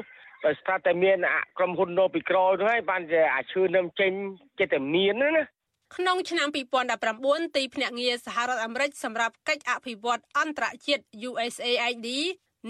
[0.45, 1.17] ដោយស្ថាតែមាន
[1.57, 4.11] ក្រុមហ៊ុននៅពីក្រោយនោះហើយបានជាអាឈើនឹមចេញ
[4.59, 5.43] ចិត្តតែមានណា
[5.95, 6.47] ក្នុងឆ្នាំ
[7.01, 12.07] 2019ទីភ្នាក់ងារសហរដ្ឋអាមេរិកសម្រាប់កិច្ចអភិវឌ្ឍអន្តរជាតិ USAID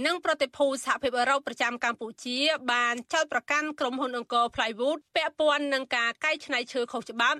[0.05, 2.37] និងប្រតិភូសហភាពអឺរ៉ុបប្រចាំកម្ពុជា
[2.71, 7.39] បានចោទប្រកាន់ក្រុមហ៊ុនអង្គរ Plywood ពាក់ព័ន្ធនឹងការកែច្នៃឈើខុសច្បាប់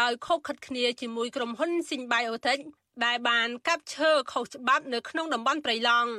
[0.00, 2.60] ដោយខុសខិតគ្នាជាមួយក្រុមហ៊ុន Synbiotic
[3.04, 6.12] ដែលបានកាប់ឈើខុសច្បាប់នៅក្នុងតំបន់ព្រៃឡង់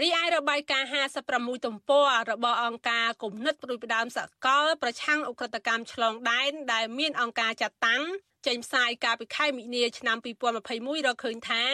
[0.00, 0.88] រីឯរបាយការណ៍
[1.28, 8.02] 56ទំព័ររបស់អង្គការគំនិតប្រួយផ្ដើមសកលប្រឆាំងអ ுக ្រិតកម្មឆ្លងដែនដែលមានអង្គការចាត់តាំង
[8.46, 11.64] ចេញផ្សាយកាលពីខែមិនិនាឆ្នាំ2021រកឃើញថា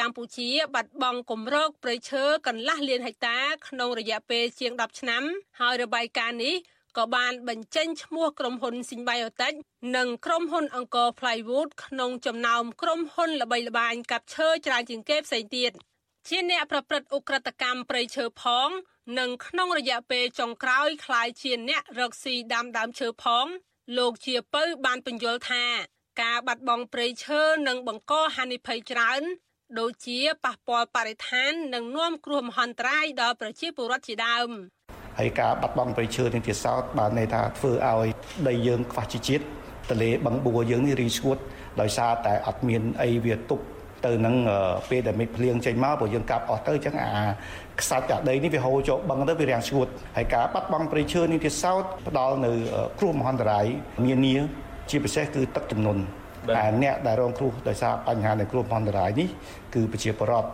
[0.00, 5.22] កម្ពុជាបាត់បង់គម្របព្រៃឈើកន្លះលានហិកតាក្នុងរយៈពេលជាង10ឆ្នាំ
[5.60, 6.54] ហើយរបាយការណ៍នេះ
[6.98, 9.54] ក៏បានបញ្ចេញឈ្មោះក្រុមហ៊ុន Symbiotic
[9.96, 15.72] និងក្រុមហ៊ុនអង្គរ Plywood ក្នុងចំណោមក្រុមហ៊ុនល្បីល្បាញកាប់ឈើច្រើនជាងគេផ្សេងទៀត
[16.28, 18.68] ជាអ្នកប្រព្រឹត្តឧក្រិដ្ឋកម្មព្រៃឈើផង
[19.18, 23.46] និងក្នុងរយៈពេលចុងក្រោយคล้ายជាអ្នករកស៊ីដាំដើមឈើផង
[23.98, 25.64] លោកជាពៅបានបញ្យល់ថា
[26.22, 29.22] ការបាត់បង់ព្រៃឈើនឹងបង្កហានិភ័យច្រើន
[29.77, 34.49] ដូចជាប៉ះពាល់បរិស្ថាននិងនាំគ្រោះមហន្តរាយដល់ប្រជាពលរដ្ឋជាដើម
[35.19, 38.07] ហើយការបាត់បង់ព្រៃឈើទាំងទៀតសោតបានន័យថាធ្វើឲ្យ
[38.47, 39.43] ដីយើងខ្វះជីជាតិ
[39.89, 41.37] ទលេបឹងបួរយើងនេះរីស្ងួត
[41.81, 43.63] ដោយសារតែអត់មានអីវាទប់
[44.05, 44.35] ទៅនឹង
[44.89, 47.09] ពេលដែលមេឃភ្លៀងចេញមកព្រោះយើងកាប់អស់ទៅអញ្ចឹងអា
[47.81, 52.51] ខ្សាច់អាដីនេះវាហូរចូលបឹងទៅវារាំងស្ងួតហើយការបាត់បង់ព្រៃឈើនេះទៀតសោតផ្ដល់នៅ
[52.99, 53.65] គ្រោះមហន្តរាយ
[54.05, 54.35] នានា
[54.89, 56.01] ជាពិសេសគឺទឹកជំនន់
[56.55, 59.29] តែអ្នកដែលរងគ្រោះដោយសារបញ្ហានៃគ្រោះមហន្តរាយនេះ
[59.73, 60.49] គឺប្រជាពលរដ្ឋ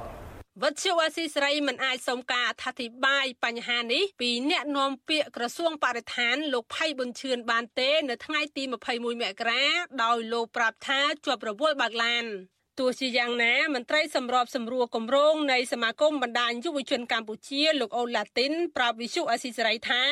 [0.64, 8.64] វត្តជាអាស៊ីសេរីមិនអាចសុំការអធិប្បាយបញ្ហានេះពីអ្នកនាំពាក្យក្រសួងបរិស្ថានលោកផៃប៊ុនឈឿនបានទេ នៅថ្ងៃទី
[8.94, 9.66] 21មករា
[10.04, 12.26] ដោយលោកប្រាប់ថាជាប់រវល់បើកឡាន
[12.80, 20.04] ទោះជាយ៉ាងណាមន្ត្រីសម្របសម្រួលគម្រោងនៃសមាគមបណ្ដាញយុវជនកម្ពុជាលោកអូឡាទីនប្រាប់វិសុអស៊ីសេរីថា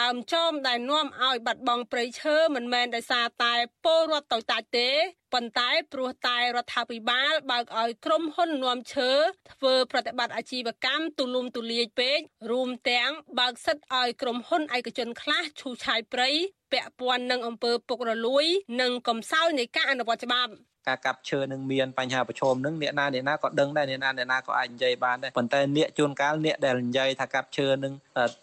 [0.00, 4.88] ដើមចោមដែលនាំឲ្យបាត់បង់ព្រៃឈើមិនមែនដោយសារតែពលរដ្ឋតូចតាចទេ
[5.32, 9.10] ប៉ុន្តែព្រោះតែរដ្ឋាភិបាលបើកឲ្យក្រុមហ៊ុននាំឈើ
[9.52, 12.18] ធ្វើប្រតិបត្តិអាជីវកម្មទូលំទូលាយពេក
[12.50, 16.30] រួមទាំងបើកសិទ្ធឲ្យក្រុមហ៊ុនឯកជនខ្លះឈូសឆាយព្រៃ
[16.72, 18.46] ពាក់ព័ន្ធនឹងអំពើពុករលួយ
[18.80, 20.52] និងកំសោយនៃការអនុវត្តច្បាប់
[20.88, 27.92] ការកាប់ឈើនឹងមានបញ្ហាប្រឈមនឹងអ្នកណាអ្នកណាក៏ដឹងដែរអ្នកណាអ្នកណាក៏អាចនិយាយបានដែរប៉ុន្តែអ្នកជួនកាលអ្នកដែលនិយាយថាកាប់ឈើនឹង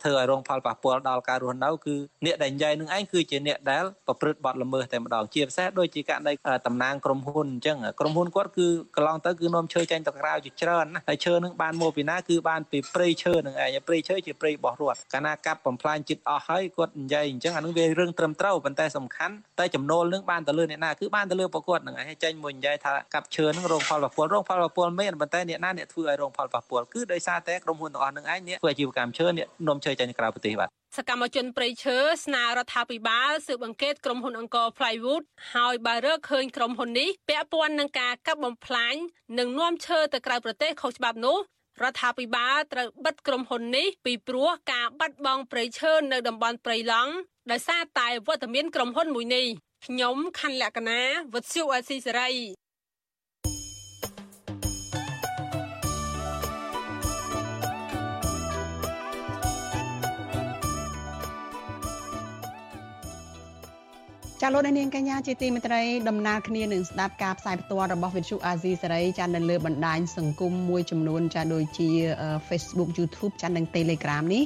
[0.04, 6.34] ធ្វើឲ្យរងផលប៉ះពាល់ដល់ការរស់នៅគឺអ្នកដែលនិយាយនឹងឯងគឺជាអ្នកដែលប្រព្រឹត្តបទល្មើសតែម្ដងជាពិសេសដូចជាករណី
[6.68, 35.24] តំណាងក្រុមហ៊ុនអញ្ចឹងក្រុមហ៊ុនគាត់គឺកន្លងទៅគឺនាំឈើចេញទៅក្រៅជាច្រើនណាហើយឈើនឹងបានមកពីណាគឺបានពីព្រៃឈើនឹងឯងព្រៃឈើជាព្រៃរបស់រដ្ឋកាលណាកាប់បំផ្លាញចិត្តអស់ហើយគាត់និយាយអញ្ចឹងអានឹងវារឿងត្រឹមត្រូវប៉ុន្តែសំខាន់តែចំណូលនឹងបានទៅលើអ្នកណាគឺបានទៅលើប្រកួតនឹងឯងចេញមួយនិយាយថាកាប់ឈើនឹងរងផលប៉ះពាល់រងផលប៉ះពាល់មែនប៉ុន្តែអ្នកណាអ្នកធ្វើឲ្យរងផលប៉ះពាល់គឺដោយសារតែក្រុមហ៊ុនទាំងអស់នឹងឯងអ្នកធ្វើអាជីវកម្មឈើអ្នកនាំឈើចេញក្រៅប្រទេសបាទសកម្មជនប្រៃឈើស្នើរដ្ឋាភិបាលស៊ើបអង្កេតក្រុមហ៊ុនអង្គរ Plywood
[35.56, 38.96] ហើយបើរកឃើញក្រុមហ៊ុននេះពាក់ព័ន្ធនឹងការកាប់បំផ្លាញ
[39.40, 41.38] និងនាំឈើទៅក្រៅប្រទេសខុសច្បាប់នោះ
[41.84, 47.14] រដ្ឋាភិបាលត្រូវបិទក្រុមហ៊ុននេះពីព្រោះការបាត់បង់ព្រៃឈើនៅតំបន់ព្រៃឡង់
[47.52, 49.46] ដោយសារតែវត្តមានក្រុមហ៊ុនមួយនេះ
[49.88, 51.02] ខ្ញុំខណ្ឌលក្ខណា
[51.34, 52.30] វុទ្ធុអេស៊ីសេរី
[64.46, 71.90] ចាលោកនាងកញ្ញាជាទីមេត្រីដំណើរគ្នានឹងស្ដាប់ការផ្សាយផ្ទាល់របស់វិទ្យុអាស៊ីសេរីចានៅលើបណ្ដាញសង្គមមួយចំនួនចាដូចជា
[72.48, 74.44] Facebook YouTube ចានិង Telegram នេះ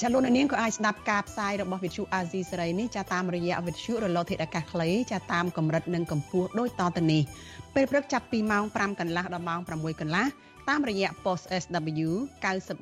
[0.00, 7.22] ចាលោកនាងក៏អាចស្ដាប់ការផ្សាយរបស់វិទ្យុអាស៊ីសេរីនេះចាតាមរយៈវិទ្យុរលកធាតុអាកាសខ្លីចាតាមកម្រិតនិងកម្ពស់ដូចតទៅនេះ
[7.74, 10.26] ពេលព្រឹកចាប់ពីម៉ោង5កន្លះដល់ម៉ោង6កន្លះ
[10.68, 12.10] តាមរយៈ post SW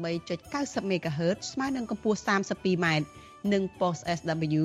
[0.03, 2.87] 93.90 MHz ស្មើនឹងកម្ពស់ 32m
[3.53, 4.65] និង post SW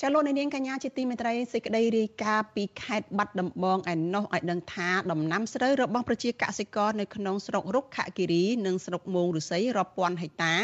[0.00, 10.54] ចាលោកនាងកញ្ញាជាទីមេត្រីសេចក្តីរាយការណ៍ពីខេត្តបាត់ដំបងឯណោះឲ្យដឹងថាដំណាំស្រូវរបស់ប្រជាកសិករនៅក្នុងស្រុករុក្ខគិរីនិងស្រុកមោងរុស័យរាប់ពាន់ហិកតា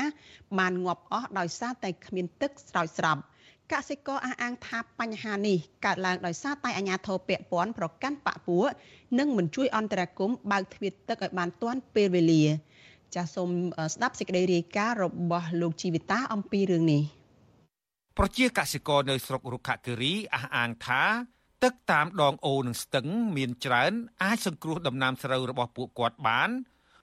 [0.58, 3.16] បានងាប់អស់ដោយសារតែគ្មានទឹកស្រោចស្រព
[3.72, 8.68] កសិករអះអាងថាបញ្ហានេះកើតឡើងដោយសារតែអាជ្ញាធរពាក់ព័ន្ធប្រកាន់បកពួក
[9.18, 12.44] និងមិនជួយអន្តរាគមន៍បើកទ្វារទឹកឲ្យបានទាន់ពេលវេលា
[13.14, 13.48] ចាសសូម
[13.94, 17.04] ស្ដាប់សេចក្តីរាយការណ៍របស់លោកជីវិតាអំពីរឿងនេះ។
[18.18, 21.02] ប្រជាកសិករនៅស្រុករុក្ខគិរីអះអាងថា
[21.64, 23.06] ទឹកតាមដងអូរនិងស្ទឹង
[23.36, 23.92] មានច្រើន
[24.22, 26.50] អាចសង្គ្រោះដំណាំស្រូវរបស់ពួកគាត់បាន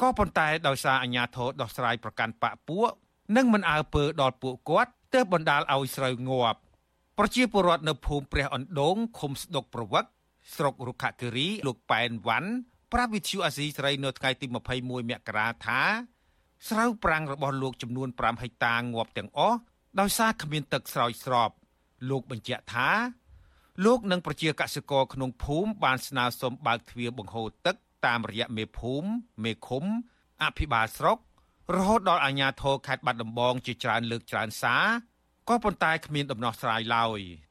[0.02, 2.90] ក៏ប៉ុន្តែដោយសារអាជ្ញាធរដោះស្រាយប្រកាន់បកពួក
[3.38, 6.60] និងមិនអើពើដល់ពួកគាត់ទើបបណ្ដាលឲ្យស្រូវងាប់
[7.18, 10.06] ប្រជាពលរដ្ឋនៅភូមិព្រះអណ្ដូងឃុំស្ដុកប្រវឹក
[10.56, 12.52] ស្រុករុក្ខគិរីលោកប៉ែនវ៉ាន់
[12.94, 15.82] ប្រាប់វិទ្យុអាស៊ីសេរីនៅថ្ងៃទី21មករាថា
[16.70, 19.58] ស្រូវប្រាំងរបស់លោកចំនួន5ហិកតាងាប់ទាំងអស់
[20.00, 21.52] ដោយសារគ្មានទឹកស្រោចស្រព
[22.10, 22.90] លោកបញ្ជាក់ថា
[23.86, 27.76] លោកនិងប្រជាកសិករក្នុងភូមិបានស្នើសុំបើកទ្វារបង្ហូរទឹក
[28.06, 29.08] តាមរយៈមេភូមិ
[29.44, 29.84] មេឃុំ
[30.44, 31.18] អភិបាលស្រុក
[31.76, 34.86] រហូតដល់អាជ្ញាធរខេត្តបាត់ដំបងជាច្រើនលើកច្រើនសារ
[35.50, 37.22] ក៏ប៉ុន្តែគ្មានដំណោះស្រាយឡើយ។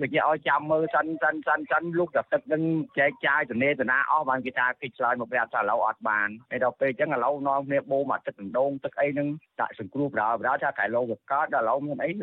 [0.00, 2.62] ដូចជាឲ្យចាំមើលសិនសិនសិនសិនលុកតែទឹកនឹង
[2.98, 9.28] ចែកចាយទនេតនាអស់បានគេថាគេឆ្លើយមកប្រាប់ថាឥឡូវអត់បានហើយដល់ពេលអញ្ចឹងឥឡូវនាំគ្នាបូមអាទឹកដងទឹកអីហ្នឹង
[9.60, 12.14] ដាក់សង្គ្រោះប្រើប្រើថាតែលោកកើតដល់ឥឡូវមានអីឥ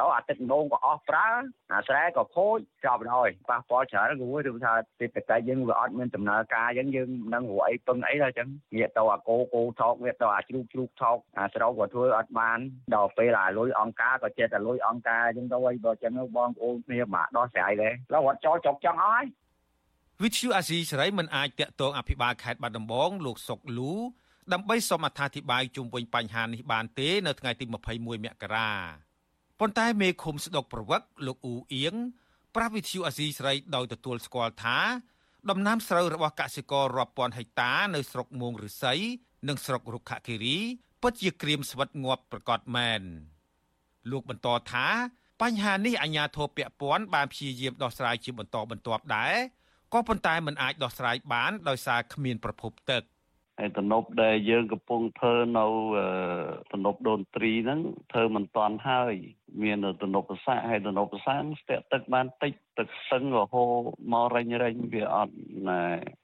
[0.00, 1.28] ឡូវអាទឹកដងក៏អស់ប្រើ
[1.74, 12.58] អាស្រែក៏ខូចចប់ហើយប៉ះពាល់ច្រើនគួរឬថាសេដ្ឋកិច្ចយើងវាអត់មានដំណើរការអញ្ចឹងយើងនឹងរកអីពឹងអីដល់អញ្ចឹងងាកទៅអាគោគោថោកងាកទៅអាជ្រូកជ្រូកថោកអាស្រោក៏ធ្វើអត់បាន
[12.94, 19.24] ដល់ពេលអាលុយអង្គការក៏ចេះតែលុយអង្គការអញ្ចឹងទៅអីបើអញ្ចឹងបងប្អូនគ្នាមកដោះស្រាយដែរឡូវអត់ចោលចុកចង់អស់ហើយ
[20.22, 23.92] វិទ្យុអាស៊ីសេរីមិនអាចតាក់ទងអភិបាលខេត្តបាត់ដំបងលោកសុកលូ
[24.52, 28.70] ដើម្បីសូមអត្ថាធិប្បាយជុំវិញបញ្ហានេះបានទេនៅថ្ងៃទី21មករា
[29.60, 31.94] ប៉ុន្តែមេឃុំស្ដុកប្រវឹកលោកអ៊ូអៀង
[32.54, 34.78] ប្រាប់វិទ្យុអាស៊ីសេរីដោយទទួលស្គាល់ថា
[35.50, 38.94] ដំណាំស្រូវរបស់កសិកររាប់ពាន់ហិកតានៅស្រុកមួងឫស្សី
[39.48, 40.58] និងស្រុករុក្ខគិរី
[41.02, 43.00] ពិតជាក្រៀមស្វិតងាប់ប្រកបមែន
[44.10, 44.86] លោកបន្តថា
[45.42, 49.34] បញ្ហានេះអាជ្ញាធរពាក់ព័ន្ធបានព្យាយាមដោះស្រាយជាបន្តបន្ទាប់ដែរ
[49.92, 53.02] ក៏ប៉ុន្តែมันអាចដោះស្រាយបានដោយសារគ្មានប្រភពទឹក
[53.58, 55.66] ហើយទំនប់ដែលយើងកំពុងធ្វើនៅ
[56.72, 57.80] ទំនប់ដូនត្រីហ្នឹង
[58.12, 59.14] ធ្វើមិនតាន់ហើយ
[59.62, 63.70] មានទំនប់ប្រសាហើយទំនប់ប្រសាស្ទាក់ទឹកបានតិចទឹកស្ទឹងរហូត
[64.12, 65.34] មករេញរេញវាអត់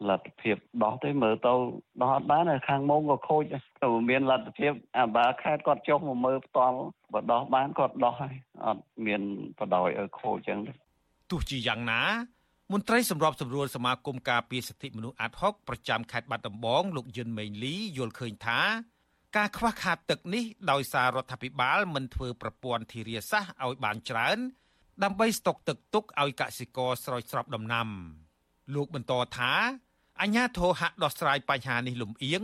[0.09, 1.55] លទ្ធភាពដោះទេមើលទៅ
[2.01, 3.43] ដោះអត់បានហើយខាងមុំក៏ខូច
[3.83, 6.79] ទៅមានលទ្ធភាពអាបាខេតគាត់ចុះមកមើលផ្ទាល់
[7.13, 8.35] បើដោះបានគាត់ដោះហើយ
[8.67, 9.21] អត់មាន
[9.59, 10.73] បដ ாய் ឲ្យខូចចឹងទេ
[11.31, 12.01] ទោះជាយ៉ាងណា
[12.73, 18.61] មន្ត្រីសម្របសម្រួលសមាគមការពារសិទ្ធិមនុស្សអាត់ហុកប្រចាំខេត្តបាត់ដំបងលោកយិនមេងលីយល់ឃើញថា
[19.37, 24.39] ការខ្វះខាតទឹកនេះដោយសាររដ្ឋាភិបាលមិនធ្វើប្រព័ន្ធធារាសាស្ត្រឲ្យបានច្រើន
[25.03, 27.89] ដើម្បីស្តុកទឹកទុកឲ្យកសិករស្រោចស្រពដំណាំ
[28.75, 29.53] លោកបន្តថា
[30.21, 32.43] អញ្ញាធរហាក់ដោះស្រាយបញ្ហានេះលំអៀង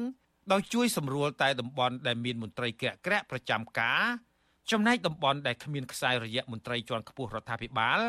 [0.52, 4.02] ដោយជួយសម្រួលតែតំបន់ដែលមានមន្ត្រីក្រាក់ក្រាក់ប្រចាំការ
[4.70, 8.00] ចំណែកតំបន់ដែលគ្មានខ្សែរយៈមន្ត្រីជាន់ខ្ពស់រដ្ឋាភិបាល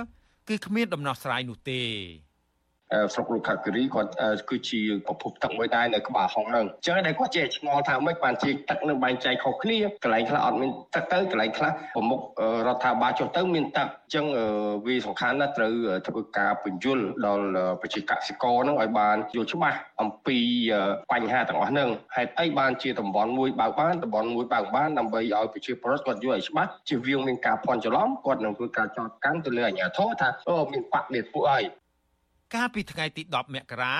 [0.50, 1.82] គឺគ្មានដំណោះស្រាយនោះទេ
[3.14, 4.12] ស្រុករុក្ខគិរីគាត់
[4.50, 12.20] គឺជាប្រភពទឹកមួយដែរនៅក្បាលហុងហ្នឹងអញ្ចឹងតែគាត់ចេះឆ្ងល់ថាមិនបានជាទឹកនឹងបែងចែកខុសគ្នាកន្លែងខ្លះអត់មានទឹកទៅកន្លែងខ្លះប្រមុខ
[12.68, 14.26] រដ្ឋាភិបាលចុះទៅមានទឹកអញ្ចឹង
[14.86, 15.74] វាសំខាន់ណាស់ត្រូវ
[16.08, 17.46] ធ្វើការបញ្យលដល់
[17.82, 20.38] ប្រជាកសិករហ្នឹងឲ្យបានយល់ច្បាស់អំពី
[21.12, 31.62] បញ្ហាទាំងអស់ហ្នឹងហេតុអីបានជាតំបន់មួយបើកបានតំបន់មួយបើកបានដើម្បីឲ្យប្រជាពលរដ្ឋគាត់យល់ឲ្យច្បាស់ជាវាមានការភ័ន្តច្រឡំគាត់នឹងធ្វើការចោទកាន់ទៅលើអាជ្ញាធរថាអូមានបាក់នេះពួកអី
[32.56, 33.98] កាលពីថ្ងៃទី10មករា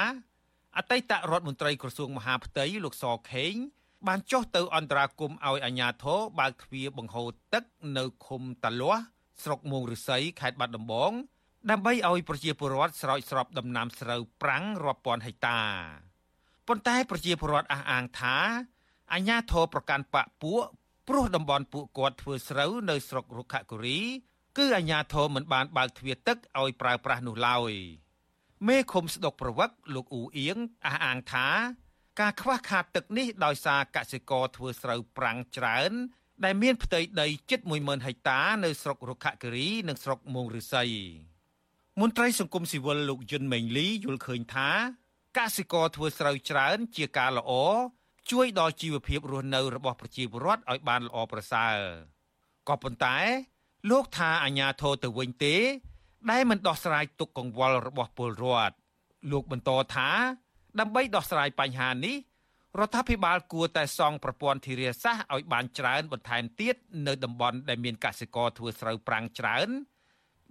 [0.78, 3.54] អតីតរដ្ឋមន្ត្រីក្រសួងមហាផ្ទៃលោកសខេង
[4.08, 7.64] បានចុះទៅអន្តរាគមឲ្យអាជ្ញាធរបើកទ្វារបង្ហូរទឹក
[7.98, 9.02] នៅឃុំតាលាស់
[9.44, 11.12] ស្រុកមួងឫស្សីខេត្តបាត់ដំបង
[11.72, 15.60] ដើម្បីឲ្យប្រជាពលរដ្ឋស្រោចស្រពដំណាំស្រូវប្រាំងរាប់ពាន់ហិកតា
[16.68, 18.38] ប៉ុន្តែប្រជាពលរដ្ឋអះអាងថា
[19.14, 20.64] អាជ្ញាធរប្រកាន់បកពួក
[21.08, 24.00] ព្រោះតំបន់ពួកគាត់ធ្វើស្រូវនៅស្រុករុក្ខគិរី
[24.58, 27.74] គឺអាជ្ញាធរមិនបានបើកទ្វារទឹកឲ្យប្រើប្រាស់នោះឡើយ។
[28.68, 31.48] មេឃុំស្ដុកប្រវឹកលោកអ៊ូអៀងអះអាងថា
[32.20, 35.92] ការខ្វះខាតទឹកនេះដោយសារកសិករធ្វើស្រូវប្រាំងច្រើន
[36.44, 40.86] ដែលមានផ្ទៃដីជិត10000ហិកតានៅស្រុករុក្ខគិរីនិងស្រុកមួងឫស្សី
[42.00, 44.70] មន្ត្រីសង្គមស៊ីវិលលោកយុនមេងលីយល់ឃើញថា
[45.38, 47.52] កសិករធ្វើស្រូវច្រើនជាការល្អ
[48.32, 51.78] ជួយដល់ជីវភាពរស់នៅរបស់ប្រជាពលរដ្ឋឲ្យបានល្អប្រសើរ
[52.70, 53.18] ក៏ប៉ុន្តែ
[53.90, 55.56] លោកថាអាញាធរទៅវិញទេ
[56.32, 58.76] ដែលមិនដោះស្រាយទុកកង្វល់របស់ពលរដ្ឋ
[59.32, 60.10] លោកបន្តថា
[60.80, 62.16] ដើម្បីដោះស្រាយបញ្ហានេះ
[62.80, 66.76] រដ្ឋាភិបាលគួរតែសង់ប្រព័ន្ធធារាសាស្ត្រឲ្យបានច្រើនបន្ថែមទៀត
[67.08, 69.70] នៅតំបន់ដែលមានកសិករធ្វើស្រូវប្រាំងច្រើន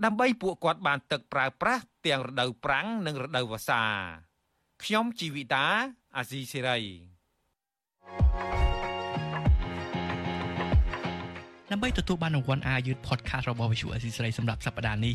[0.05, 3.85] ដើម្បីពួកគាត់បានទឹកប្រើប្រាស់ទាំងរដូវប្រាំងនិងរដូវវស្សា
[4.85, 5.67] ខ្ញុំជីវិតា
[6.17, 6.79] អាស៊ីសេរី
[11.71, 15.15] ដើម្បីទទួលបានរង្វាន់អាយុ podcast របស់ Visual Assisray សម្រាប់សប្តាហ៍នេះ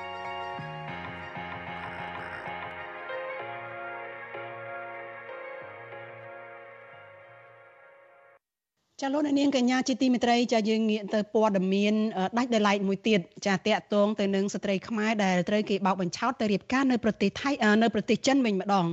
[9.01, 11.93] ចាលោកនាងកញ្ញាជាទីមេត្រីចាយើងងាកទៅព័ត៌មាន
[12.37, 17.51] ដាច់ដោយឡែកមួយទៀតចាតាក់ទងទៅនឹងស្ត្រីខ្មែរដែលត្រូវគេបោកបញ្ឆោតទៅរៀបការនៅប្រទេសថៃ
[17.83, 18.87] នៅប្រទេសចិនវិញម្ដង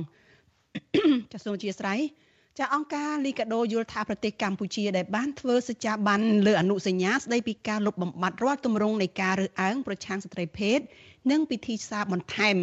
[1.33, 1.99] ចាសូមអធិស្ឋាន
[2.59, 10.79] ចាអង្គការលីកាដូយល់ថាប្រទេសកម្ពុជាដែលបានធ្វើសច្ចាប័នលើអនុសញ្ញាស្ដីពីការលុបបំបាត់រាល់ទម្រង់នៃការរើសអើងប្រឆាំងស្ត្រីភេទ
[11.31, 12.57] និងពិធីសារបន្ថែម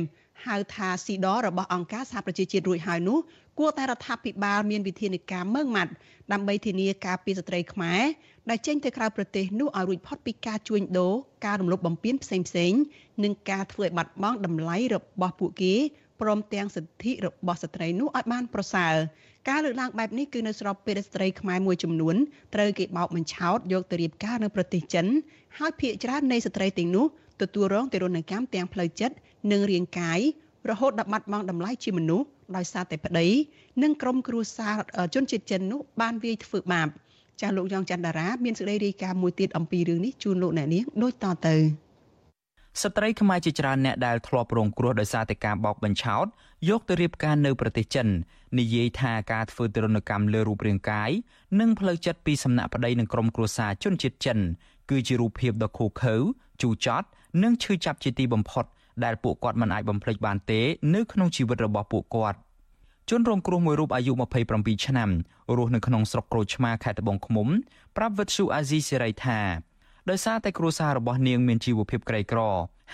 [0.44, 3.18] ហៅថាស៊ីដរបស់អង្គការសហប្រជាជាតិរួចហើយនោះ
[3.58, 5.92] គួរតែរដ្ឋាភិបាលមានវិធានការម៉ឺងម៉ាត់
[6.32, 8.02] ដើម្បីធានាការពារស្ត្រីខ្មែរ
[8.50, 11.14] ដែលចេញទៅក្រៅប្រទេសនោះឲ្យរួចផុតពីការជួញដូរ
[11.46, 12.80] ការរំលោភបំពានផ្សេងៗ
[13.24, 15.74] និងការធ្វើឲ្យបាត់បង់តម្លៃរបស់ពួកគេ
[16.20, 18.94] ព្រមទាំងសិទ្ធិរបស់ស្ត្រីនោះឲ្យបានប្រសើរ
[19.48, 22.16] ការលើកឡើងបែបនេះគឺនៅស្របពេលស្ត្រីខ្មែរមួយចំនួន
[22.54, 25.06] ត្រូវគេបោកបញ្ឆោតយកទៅរៀបការនៅប្រទេសចិន
[25.58, 27.06] ហើយភាគច្រើននៃស្ត្រីទាំងនោះ
[27.42, 29.14] ទទួលរងទារុណកម្មទាំងផ្លូវចិត្ត
[29.52, 30.20] និងរាងកាយ
[30.70, 32.26] រហូតដល់បាត់បង់តម្លៃជាមនុស្ស
[32.56, 33.26] ដោយសារតែប្តី
[33.82, 34.76] និងក្រុមគ្រួសារ
[35.14, 36.88] ជនជាតិចិននោះបានវាយធ្វើបាប
[37.40, 41.56] ចាស់លោកយ៉ងច័ន្ទតារាមានសេចក្តីរាយការណ៍មួយទៀតអំពីរឿងនេះជូនលោកអ្នកនាងដូចតទៅ
[42.82, 46.26] ស្ត្រីខ្មែរជាច្រើនអ្នកដែលធ្លាប់រងគ្រោះដោយសារតែការបោកបញ្ឆោត
[46.68, 48.06] យកទៅរៀបការនៅប្រទេសចិន
[48.58, 51.10] និយាយថាការធ្វើទរណកម្មលើរូបរាងកាយ
[51.60, 54.38] និងផ្លូវចិត្តពីសំណាក់ប្តីនិងក្រុមគ្រួសារជនជាតិចិន
[54.90, 56.14] គឺជារូបភាពដ៏ឃោឃៅ
[56.62, 57.06] ជូរចត់
[57.42, 58.64] និងឈឺចាប់ជាទីបំផុត
[59.04, 60.60] ដែលពួកគាត់មិនអាចបំភ្លេចបានទេ
[60.94, 62.38] នៅក្នុងជីវិតរបស់ពួកគាត់
[63.10, 64.12] ជនរងគ្រោះមួយរូបអាយុ
[64.48, 65.10] 27ឆ្នាំ
[65.56, 67.48] រស់នៅក្នុងស្រុកក្រូចឆ្មាខេត្តត្បូងឃ្មុំ
[67.96, 69.40] ប្រាប់វិទ្យុអាស៊ីសេរីថា
[70.10, 72.40] ដោយសារតែគ្រួសាររបស់នាងមានជីវភាពក្រីក្រ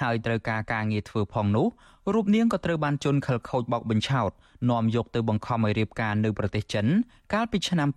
[0.01, 1.67] ហើយត្រូវការការងារធ្វើផងនោះ
[2.15, 4.31] រូបនាងក៏ត្រូវបានជន់ខិលខូចបោកបញ្ឆោត
[4.71, 6.87] នាំយកទៅបង្ខំឲ្យរៀបការនៅប្រទេសចិន
[7.33, 7.89] កាលពីឆ្នាំ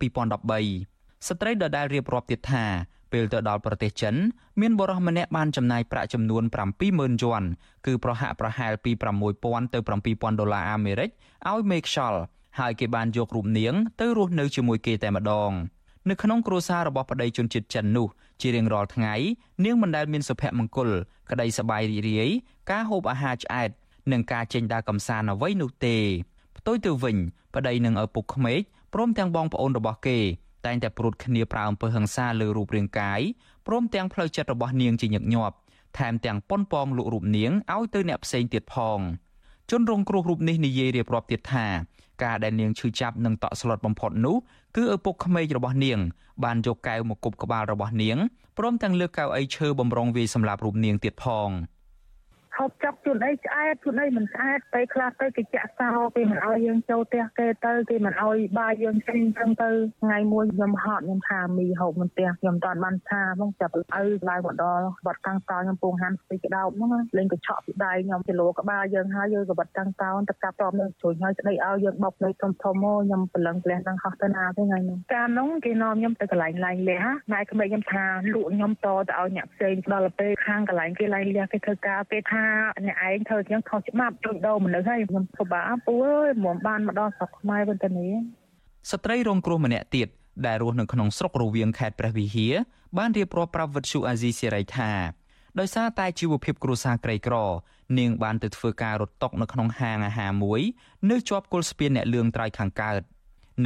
[0.60, 2.64] 2013ស្ត្រីដដែលរៀបរាប់ទៀតថា
[3.12, 4.14] ពេលទៅដល់ប្រទេសចិន
[4.60, 6.42] មានបរិះម្នាក់បានចំណាយប្រាក់ចំនួន
[6.82, 7.42] 70000យួន
[7.86, 8.92] គឺប្រហាក់ប្រហែលពី
[9.32, 9.78] 6000ទៅ
[10.08, 11.10] 7000ដុល្លារអាមេរិក
[11.50, 12.20] ឲ្យមេខ្យល់
[12.58, 15.52] ហើយគេបានយករូបនាងទៅរស់នៅជាមួយគេតែម្ដង
[16.10, 18.08] នៅក្នុងគ្រួសាររបស់ប្តីជនជាតិចិននោះ
[18.40, 19.14] ជារៀងរាល់ថ្ងៃ
[19.64, 20.90] នាងមិនដែលមានសុភមង្គល
[21.30, 22.30] ក្តីសប្បាយរីករាយ
[22.70, 23.70] ការហូបអាហារឆ្អែត
[24.12, 25.96] និងការចេញដើរកម្សាន្តអ្វីនោះទេ
[26.58, 27.16] ផ្ទុយទៅវិញ
[27.54, 28.60] ប្តីនិងឪពុកក្មេក
[28.94, 30.18] ព្រមទាំងបងប្អូនរបស់គេ
[30.66, 33.20] តែងតែព្រួតគ្នាប្រើអំពើហិង្សាលើរូបរាងកាយ
[33.66, 35.56] ព្រមទាំងផ្លូវចិត្តរបស់នាងជាញឹកញាប់
[35.98, 39.00] ថែមទាំងប៉ុនប៉ងលក់រូបនាងឲ្យទៅអ្នកផ្សេងទៀតផង
[39.70, 41.66] ជនរងគ្រោះរូបនេះនិយាយរៀបរាប់ទៀតថា
[42.24, 44.36] ការដែលនាងឈឺចាប់និងតក់ស្លុតបំផុតនោះ
[44.76, 45.98] គឺឪពុកក្មេករបស់នាង
[46.44, 48.16] បានយកកែវមកគប់ក្បាលរបស់នាង
[48.58, 51.50] ព្រមទាំងលើកកៅអីឈើបំរុងវាយសម្លាប់រូបនាងទៀតផង។
[52.58, 59.70] ហូបចុកជូនអីឆ្អែតជូនអីមិនឆ្អែតពេលខ្លះទៅគេចាក់សោគេមិនអោយយើងចូលផ្ទះគេទៅគេមិនអោយបាយយើងចេញចឹងទៅ
[60.02, 63.80] ថ្ងៃមួយខ្ញុំហត់ខ្ញុំថាមីហូបមិនផ្ទះខ្ញុំតន់បានថាផងចាប់ឪ
[64.28, 77.04] ឡើងមកដល់បាត់កាំងតោខ្ញុំពងហាន់ស្ទីក្តោបហ្នឹងលេងកញ្ឆក់ពីដៃខ្ញុំគីឡូក្បាលយើងហើយយើងក៏បាត់កាំងតោទៅកាប់តបនឹងជួយឲ្យស្ដីឲ្យយើងបោកលេខធំធំមកខ្ញុំប្រឡឹងផ្លះនឹងហោះទៅណាទៅថ្ងៃនេះកាលនោះគេនាំខ្ញុំទៅកន្លែងឡាញលះ
[77.34, 78.04] ណែក្មេងខ្ញុំថា
[78.34, 82.45] លក់ខ្ញុំតទៅឲ្យអ្នកផ្សេងដល់ទៅខាងកន្លែងគេឡាញលះគេធ្វើការគេថា
[82.86, 88.12] អ្នកឯងធ្វើជាងខុសច្បាប់ជួញដូរមនុស្សហើយខ្ញុំពិបាកពូអើយមិនបានមកដល់ស្រុកខ្មែរវិញទៅនេះ
[88.90, 90.08] ស្ត្រីរងគ្រោះម្នាក់ទៀត
[90.46, 92.54] ដែលរស់នៅក្នុងស្រុករវៀងខេត្តព្រះវិហារ
[92.98, 94.90] បានរៀបរាប់ប្រាប់វិទ្យុអាស៊ីសេរីថា
[95.58, 97.36] ដោយសារតែជីវភាពគ្រួសារក្រីក្រ
[97.98, 100.60] នាងបានទៅធ្វើការរត់តុកនៅក្នុងហាងអាហារមួយ
[101.10, 103.02] នៅជាប់គល់ស្ពានអ្នកលឿងត្រៃខាងកើត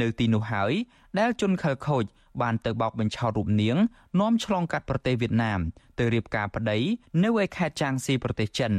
[0.01, 0.73] នៅទីនោះហើយ
[1.19, 2.03] ដែលជនខិលខូច
[2.41, 3.77] បានទៅបោកបញ្ឆោតរូបនាង
[4.19, 5.59] នាំឆ្លងកាត់ប្រទេសវៀតណាម
[5.99, 6.77] ទៅរៀបការប្តី
[7.23, 8.73] នៅឯខេត្តចាងស៊ីប្រទេសចិន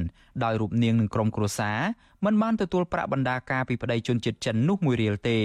[0.45, 1.79] ដោយរូបនាងនិងក្រុមគ្រួសារ
[2.25, 5.39] មិនបានទទួលប្រាក់បណ្ដាការពីប្តីជនជាតិចិននោះមួយរៀលទេ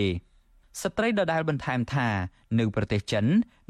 [0.82, 2.08] ស្ត្រីដដែលបន្ថែមថា
[2.60, 3.26] នៅប្រទេសចិន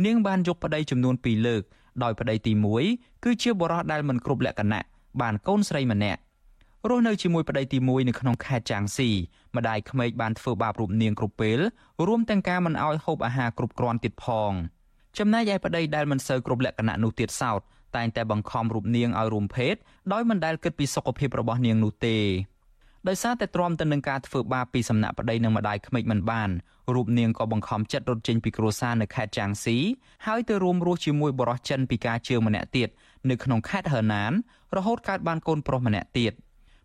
[0.05, 1.63] នាងបានយកប្តីចំនួន2លើក
[2.03, 2.53] ដោយប្តីទី
[2.89, 4.81] 1គឺជាបរិះដែលមិនគ្រប់លក្ខណៈ
[5.21, 6.19] បានកូនស្រីម្នាក់
[6.89, 9.09] រស់នៅជាមួយប្តីទី1នៅក្នុងខេត្តចាងស៊ី
[9.55, 11.59] ម្ដាយក្មេកបានធ្វើបាបរូបនាងគ្រប់ពេល
[12.07, 14.51] រួមទាំងការមិនអោយហូបអាហារគ្រប់គ្រាន់ទៀតផង
[15.17, 17.61] ចំណែកឯប្តីដែលមិនសូវគ្រប់លក្ខណៈនោះទៀតសោត
[17.95, 19.75] តែងតែបង្ខំរូបនាងឲ្យរួមភេទ
[20.13, 22.17] ដោយមិនដែលគិតពីសុខភាពរបស់នាងនោះទេ
[23.07, 26.49] ដោយសារតែទ្រាំទៅនឹងការធ្វើបាបពីសំណាក់ប្តីនិងម្ដាយក្មេកមិនបាន
[26.95, 29.77] រូបនាងក៏បង្ខំចិត្តរត់ចេញពីគ្រួសារនៅខេត្តចាងស៊ី
[30.25, 32.89] ហើយទៅរួមរស់ជាមួយបរិះចិនពីការជឿម្នាក់ទៀត
[33.29, 34.31] នៅក្នុងខេត្តហឺណាន
[34.75, 36.33] រហូតកើតបានកូនប្រុសម្នាក់ទៀត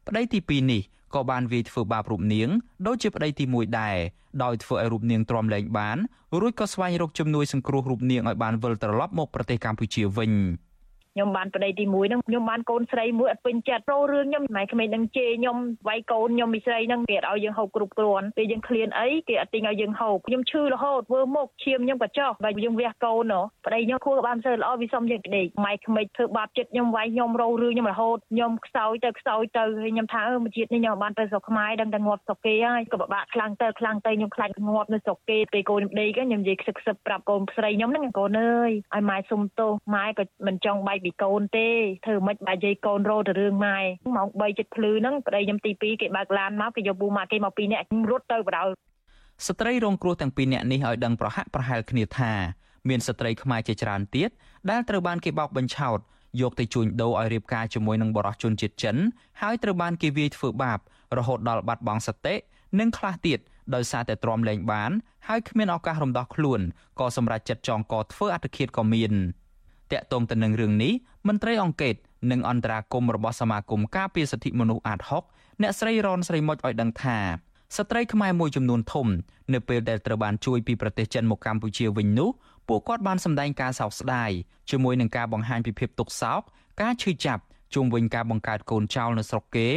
[0.09, 0.83] ប្តីទី2នេះ
[1.15, 2.49] ក៏បានវាយធ្វើបាបរូបនាង
[2.87, 3.97] ដូចជាប្តីទី1ដែរ
[4.43, 5.99] ដោយធ្វើឲ្យរូបនាងទ្រាំលែងបាន
[6.41, 10.33] រួចក៏ស្វែងរកជំនួយសង្គ្រោះរូបនាងឲ្យបានវិលត្រឡប់មកប្រទេសកម្ពុជាវិញ។
[11.15, 15.57] ខ្ញុំបានប្តីទី1ហ្នឹងខ្ញុំបានកូនស្រីមួយអត់ពេញចិត្តប្រូរឿងខ្ញុំម៉ែក្មេងនឹងជេរខ្ញុំ
[15.89, 23.35] វាយកូនខ្ញុំមីស្រីហ្នឹងគេអត់ឲ្យយើងហូបគ្រប់គ្រាន់ពេលយើងឃ្លានអីគេអត់ទិញឲ្យយើងហូបខ្ញុំឈឺរហូតធ្វើមុខឈាមខ្ញុំក៏ចុះបើយើងវះកូន
[23.67, 41.69] ប្តីខ្ញុំខួរក៏បានសើល្អវាសុំយើងក្ដេកម៉ែក្មេងធ្វើបាបចិត្តខ្ញុំវាយខ្ញុំរោរឿងខ្ញុំរហូតខ្ញុំខ្សោយទៅខ្សោយទៅហើយខ្ញុំថាអឺមួយជាតិនេះខ្ញុំបានទៅស្រុកខ្មែរដឹងតែងាប់ស្រុកគេហើយក៏ពិបាកខ្លាំងទៅខ្លាំងទៅខ្ញុំខ្លាចងាប់នៅស្រុកគេពេលកូនខ្ញុំដេកខ្ញុំនិយាយខ្សឹកខ្សឹបប្រាប់កូនស្រីខ្ញុំហ្នឹងកូនអើយឲ្យម៉ែសុំទោសម៉ែក៏មិនចង់បែកពីកូនទេ
[42.07, 43.79] ធ្វើមិនបាច់និយាយកូនរោទៅរឿងម៉ែ
[44.17, 48.65] ម៉ោង3ចិត្តភ្លឺហ្នឹងប្តីខ្ញុំទី2គេបើកឡានមកគេយកពូម៉ាក់គេមកពីរនាក់រត់ទៅបដៅ
[49.47, 52.33] ស្ត្រីរងគ្រោះទាំងពីរនាក់នេះឲ្យដឹងប្រហាក់ប្រហែលគ្នាថា
[52.89, 54.31] មានស្ត្រីខ្មែរជាច្រើនទៀត
[54.71, 55.99] ដែលត្រូវបានគេបោកបញ្ឆោត
[56.41, 58.97] យកទៅជួញដូរឲ្យរៀបការជាមួយនឹងបរិសុជនជាតិចិន
[59.43, 60.79] ហើយត្រូវបានគេវាយធ្វើបាប
[61.19, 62.35] រហូតដល់បាត់បង់សតិ
[62.81, 63.39] និងខ្លះទៀត
[63.75, 64.91] ដោយសារតែទ្រាំលែងបាន
[65.29, 66.61] ហើយគ្មានឱកាសរំដោះខ្លួន
[67.01, 69.13] ក៏សម្រេចចិត្តចងកធ្វើអត្តឃាតក៏មាន
[69.93, 70.93] តាក់ទងទៅនឹងរឿងនេះ
[71.29, 71.95] មន្ត្រីអង្គការ
[72.31, 77.19] និងអន្តរាគមរបស់សមាគមការពារសិទ្ធិមនុស្សអាត6អ្នកស្រីរនស្រីមុចឲ្យដឹងថា
[77.77, 79.07] ស្ត្រីខ្មែរមួយចំនួនធំ
[79.53, 82.31] នៅពេលដែលត្រូវបានជួយពីប្រទេសចិនមកកម្ពុជាវិញនោះ
[82.69, 84.31] ពួកគាត់បានសម្ដែងការសោកស្ដាយ
[84.71, 86.41] ជាមួយនឹងការបង្ហាញពីភាពទុក្ខសោក
[86.83, 87.43] ការឈឺចាប់
[87.75, 89.69] ជុំវិញការបង្កើតកូនចោលនៅស្រុកគេ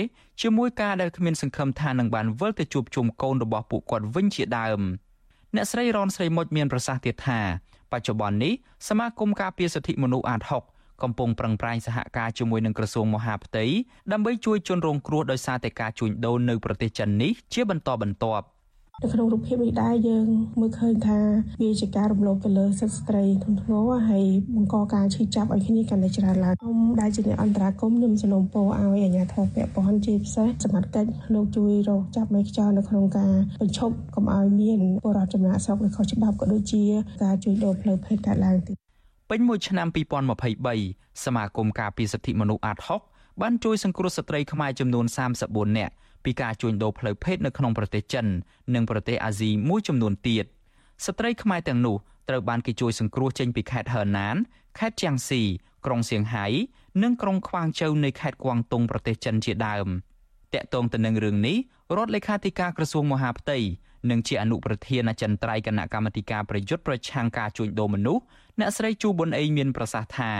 [0.41, 4.81] ជាមួយការដែលគ្មានសង្ឃឹមថានឹងបានវិលទៅជួបជុំកូនរបស់ពួកគាត់វិញជាដើម
[5.55, 7.39] អ្នកស្រីរនស្រីមុចមានប្រសាសន៍ទៀតថា
[7.91, 8.53] បច្ចុប្បន្ននេះ
[8.87, 10.41] សមាគមការពារសិទ្ធិមនុស្សអាត
[10.71, 13.65] 6កំពុងប្រឹងប្រែងសហការជាមួយនឹងក្រសួងមហាផ្ទៃ
[14.11, 18.45] ដើម្បីជួយជនរងគ្រោះដោយសារតែការជួញដូរនៅប្រទេសចិននេះជាបន្តបន្ទាប់
[19.03, 20.25] នៅក្នុងរូបភាពនេះដែរយើង
[20.59, 21.19] មើលឃើញថា
[21.61, 24.25] វាជាការរំលោភទៅលើសិទ្ធិស្ត្រីធ្ងន់ធ្ងរហើយ
[24.55, 36.83] បង្កការឈឺចាប់ឲ្យគ្នាកាន់តែច្រើនឡើងខ្ញុំដែលជាអ្នកអន្តរាគមន៍ខ្ញុំសំណូមពរឲ្យអាជ្ញាធរពាក់ព័ន្ធជាពិសេសសមត្ថកិច្ចលោកជួយរកចាប់មេខ្យល់នៅក្នុងការបញ្ឈប់កុំឲ្យមានបរិបទចំណាក់ស្រុកឬខុសច្បាប់ក៏ដូចជា
[37.23, 38.77] ការជួញដូរផ្លូវភេទកើតឡើងទៀត
[39.29, 39.87] ពេញមួយឆ្នាំ
[40.55, 42.77] 2023សមាគមការពារសិទ្ធិមនុស្សអាត
[43.09, 45.05] 6បានជួយសង្គ្រោះស្ត្រីខ្មែរចំនួន
[45.41, 45.93] 34នាក់
[46.25, 48.25] ពីការជួញដូរផ្លូវភេទនៅក្នុងប្រទេសចិន
[48.75, 50.45] និងប្រទេសអាស៊ីមួយចំនួនទៀត
[51.05, 51.95] ស្ត្រីខ្មែរទាំងនោះ
[52.29, 54.35] ត្រូវបានគេជួយសង្គ្រោះចេញពីខេត្តហឺណាន
[54.79, 55.41] ខេត្តជាងស៊ី
[55.85, 56.45] ក្រុងសៀងហៃ
[57.03, 59.87] និងក្រុងខ្វាងជូវនៃខេត្តគួងតុងប្រទេសចិនជាដើម
[60.53, 61.57] តាក់ទងទៅនឹងរឿងនេះ
[61.97, 63.59] រដ្ឋលេខាធិការក្រសួងមហាផ្ទៃ
[64.09, 68.23] និងជាអនុប្រធានអចិន្ត្រៃយ៍គណៈកម្មាធិការប្រយុទ្ធប្រឆាំងការជួញដូរមនុស្ស
[68.59, 70.33] អ្នកស្រីជូប៊ុនអេងមានប្រសាសន៍ថា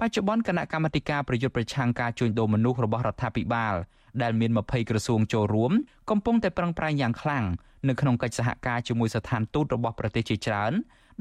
[0.00, 3.74] បច្ចុប្បន្នគណៈកម្មាធិការប្រយុទ្ធប្រឆាំងការជួញដូរមនុស្សរបស់រដ្ឋាភិបាល
[4.22, 5.72] ដែលមាន20ក្រសួងចូលរួម
[6.10, 7.44] កំពុងតែប្រឹងប្រែងយ៉ាងខ្លាំង
[7.88, 10.72] នៅក្នុងកិច្ចសហការជាមួយស្ថានទូតរបស់ប្រទេសជាច្រើន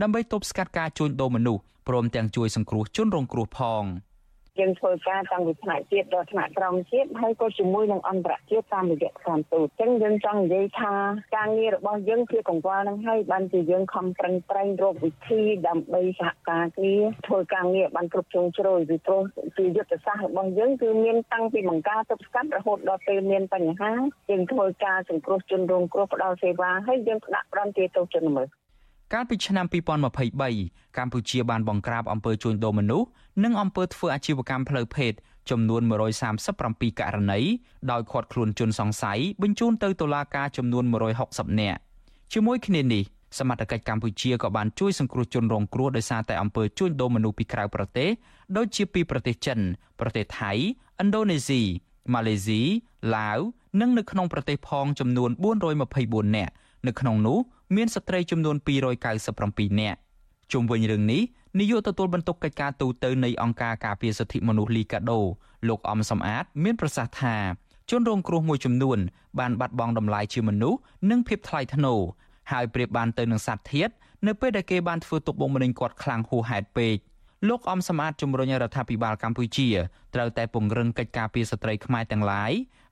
[0.02, 3.84] ដើម្បីទប់ស្កាត់ការជួញដូរមនុស្សព្រមទាំងជួយសង្គ្រោះជនរងគ្រោះផង។
[4.60, 10.94] យើងធ្វើការតាំងពីថ្នាក់ជាតិដល់ថ្នាក់ក្រោមជាតិហើយក៏ជាមួយនឹងអន្តរជាតិតាមរយៈស្ថានទូតអញ្ចឹងយើងចង់និយាយថា
[11.36, 16.96] ការងាររបស់យើងជាកង្វល់នឹងហើយបានជាយើងខំប្រឹងប្រែងរកវិធីដើម្បីសហការគ្នា
[17.28, 19.22] ធ្វើការងារបានគ្រប់ជ្រុងជ្រោយពីព្រោះ
[19.58, 23.92] ជាយុទ្ធសាស្ត្ររបស់យើងគឺមានតាំងពីបង្ការទប់ស្កាត់រហូតដល់ពេលមានបញ្ហា
[24.30, 28.50] យើងធ្វើការសង្គ្រោះជនរងគ្រោះផ្ដល់សេវាហើយយើងផ្ដាក់ប្រំទាទោសជនល្មើស
[29.14, 33.08] កាលពីឆ្នាំ2023កម្ពុជាបានបង្ក្រាបអំពើជួញដូរមនុស្ស
[33.44, 35.14] និងអំពើធ្វើអាជីវកម្មផ្លូវភេទ
[35.50, 35.82] ចំនួន
[36.42, 37.40] 137ករណី
[37.92, 40.84] ដោយឃាត់ខ្លួនជនសង្ស័យបញ្ជូនទៅតុលាការចំនួន
[41.22, 41.80] 160នាក់
[42.34, 43.04] ជាមួយគ្នានេះ
[43.40, 48.10] សមត្ថកិច្ចកម្ពុជាក៏បានជួយសង្គ្រោះជនរងគ្រោះដោយសារតែអំពើជួញដូរមនុស្សពីក្រៅប្រទេស
[48.58, 49.60] ដូចជាពីប្រទេសចិន
[50.00, 50.52] ប្រទេសថៃ
[51.02, 51.62] ឥណ្ឌូនេស៊ី
[52.14, 52.62] ម៉ាឡេស៊ី
[53.16, 53.40] ឡាវ
[53.82, 55.30] និងនៅក្នុងប្រទេសផងចំនួន
[55.84, 56.54] 424នាក់
[56.88, 57.38] នៅក្នុងនោះ
[57.76, 58.56] មានស្ត្រីចំនួន
[59.18, 60.00] 297នាក់
[60.52, 61.22] ជុំវិញរឿងនេះ
[61.58, 65.20] នាយកទទួលបន្ទុកកិច្ចការទូតទៅនៃអង្គការការពារសិទ្ធិមនុស្សលីកាដូ
[65.70, 67.36] លោកអំសំអាត មានប្រសាសន៍ថា
[67.90, 69.00] ជនរងគ្រោះមួយចំនួន
[69.40, 70.80] បានបាត់បង់តម្លៃជាមនុស្ស
[71.10, 72.00] និងភាពថ្លៃថ្នូរ
[72.52, 73.90] ហើយប្រៀបបានទៅនឹងសត្វធាត
[74.28, 76.96] នៅពេលដែលគេបានធ្វើទុកបុកម្នេញគាត់ខ្លាំងហួសហេតុពេក
[77.50, 79.70] លោកអំសំអាតជំរុញរដ្ឋាភិបាលកម្ពុជា
[80.16, 82.52] ត្រូវតែពង្រឹងកិច្ចការពារស្ត្រីខ្មែរទាំងឡាយ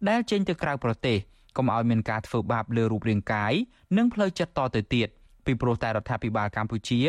[0.09, 1.17] ដែលចេញទៅក្រៅប្រទេស
[1.57, 3.53] កុំឲ្យមានការធ្វើបាបលើរូបរាងកាយ
[3.97, 5.07] និងផ្លូវចិត្តតទៅទៀត
[5.47, 6.99] ពីព្រោះតែរដ្ឋាភិបាលកម្ពុជា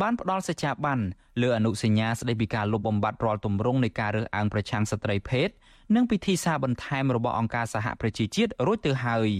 [0.00, 1.00] បានផ្ដល់សេចក្ដីបាន
[1.42, 5.48] លើអនុសញ្ញាស្ដីពីការលុបបំបាត់រាល់ទម្រង់នៃការរើសអើងប្រឆាំងស្ត្រីភេទ
[5.94, 9.30] និងពិធីសារបន្ថែមរបស់អង្គការសហប្រជាជាតិរួចទៅហើយ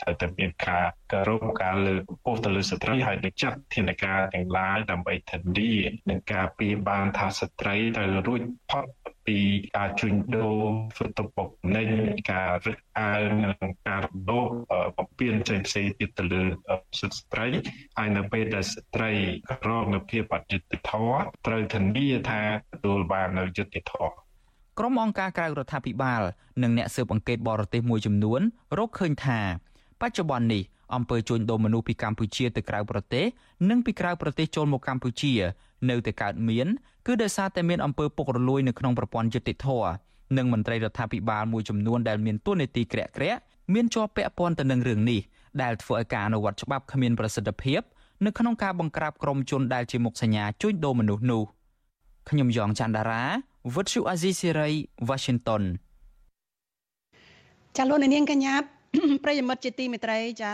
[0.00, 5.72] ត្រូវតែមានការគោរពការលើកកម្ពស់ទៅលើស្ត្រីហើយនឹងចាត់ធានាការទាំងឡាយដើម្បីធានា
[6.10, 8.84] នឹងការពីបានថាស្ត្រីត្រូវរួចផុត
[9.26, 9.38] ពី
[9.76, 10.62] ការជួញដូរ
[10.96, 11.88] ធ្វើទុកបុកម្នេញ
[12.32, 14.48] ការរឹតអើងនិងការរំលោភ
[14.98, 16.42] បំពានផ្សេងផ្សេងទៀតទៅលើ
[17.00, 17.46] សិទ្ធិស្ត្រី
[17.98, 19.12] ហើយនៅពេលដែលស្ត្រី
[19.64, 22.42] ក្រងនៅភាពអយុត្តិធម៌ត្រូវធានាថា
[22.72, 24.12] ទទួលបាននៅយុត្តិធម៌
[24.78, 26.22] ក្រុមអង្គការក្រៅរដ្ឋាភិបាល
[26.62, 28.40] និងអ្នកស៊ើបអង្កេតបរទេសមួយចំនួន
[28.78, 29.40] រកឃើញថា
[30.00, 30.62] បច្ចុប្បន្ននេះ
[30.94, 33.24] អំពើជួញដូរមនុស្សពីកម្ពុជាទៅក្រៅប្រទេស
[33.70, 35.32] និងពីក្រៅប្រទេសចូលមកកម្ពុជា
[35.90, 36.66] នៅតែកើតមាន
[37.06, 39.68] គឺដោយសារតែមានអំពើពុករលួយនៅក្នុងប្រព័ន្ធយុតិធធ
[40.36, 43.40] និងមន្ត្រីរដ្ឋាភិបាលមួយចំនួនដែលមានទួនាទីក្រាក់ក្រាក់
[43.74, 45.20] មានជាប់ពាក់ព័ន្ធទៅនឹងរឿងនេះ
[45.62, 47.80] ដែលធ្វើឲ្យការអនុវត្តច្បាប់គ្មានប្រសិទ្ធភាព
[48.24, 51.42] នៅក្នុងការបង្ក្រាបក្រុមជនដែលជាមុខសញ្ញាជួញដូរមនុស្សនោះ
[52.28, 53.24] ខ្ញុំយ៉ងច័ន្ទដារា
[53.74, 54.70] វិទ្យុអាស៊ីសេរី
[55.08, 55.62] Washington
[57.76, 58.54] ចាលោកនាងកញ្ញា
[59.24, 60.50] ប្រិយមិត្តជាទីមេត្រីចា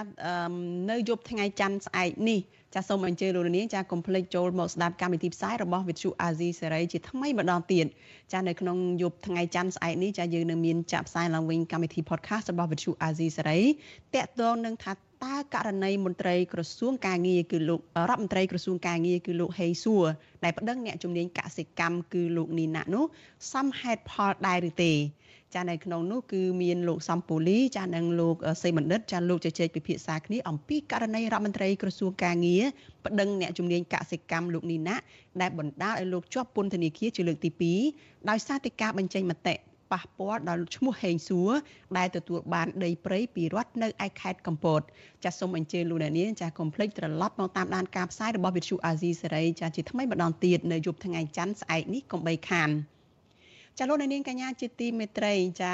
[0.91, 2.41] នៅយប់ថ្ងៃច័ន្ទស្អែកនេះ
[2.75, 7.87] ចាសូមអញ្ជើញលោកនាងចាកុំភ្លេចចូលមកស្ដាប់កម្មវិធីផ្សាយរបស់វិទ្យុអាស៊ីសេរីជាថ្មីម្ដងទៀត
[8.33, 13.61] ចានៅក្នុងយប់ថ្ងៃច័ន្ទស្អែកនេះចាយើងនឹងមានចាក់ផ្សាយឡើងវិញកម្មវិធី podcast របស់វិទ្យុអាស៊ីសេរី
[14.15, 14.93] តាក់ទងនឹងថា
[15.25, 20.05] តើករណីមន្ត្រីក្រសួងការងារគឺលោករដ្ឋមន្ត្រីក្រសួងការងារគឺលោកហេសួរ
[20.45, 23.05] ដែលប្តឹងអ្នកជំនាញកសិកម្មគឺលោកនីណាក់នោះ
[23.53, 24.93] សមហេតុផលដែរឬទេ
[25.55, 32.63] ចានៅក្នុងនោះគឺមានលោកសំពូលីចានិងលោកសេបណ្ឌិតចាលោកជជែកពិភាក្សាគ្នាអំពីករណីរដ្ឋមន្ត្រីក្រសួងការងារ
[33.05, 34.97] ប្តឹងអ្នកជំនាញកសិកម្មលោកនីណា
[35.41, 37.51] ដែលបណ្ដាលឲ្យលោកជាប់ពន្ធនាគារជាលើកទី
[37.91, 39.57] 2ដោយសារតែការបញ្ចេញមតិ
[39.93, 41.51] ប៉ះពាល់ដល់ឈ្មោះហេងសួរ
[41.99, 44.81] ដែលទទួលបានដីព្រៃពីរដ្ឋនៅឯខេត្តកំពត
[45.25, 52.71] ចាសសូមអញ្ជើញលោកអ្នកនាងចាសកុំភ្លេចត្រឡប់មកតាមដានការផ្សាយរបស់វិទ្យុអាស៊ីសេរីចាសជាថ្មីម្ដងទៀតនៅយប់ថ្ងៃច័ន្ទស្អែកនេះកុំបីខាន។
[53.79, 55.73] ចាលោកនាងកញ្ញាជាទីមេត្រីចា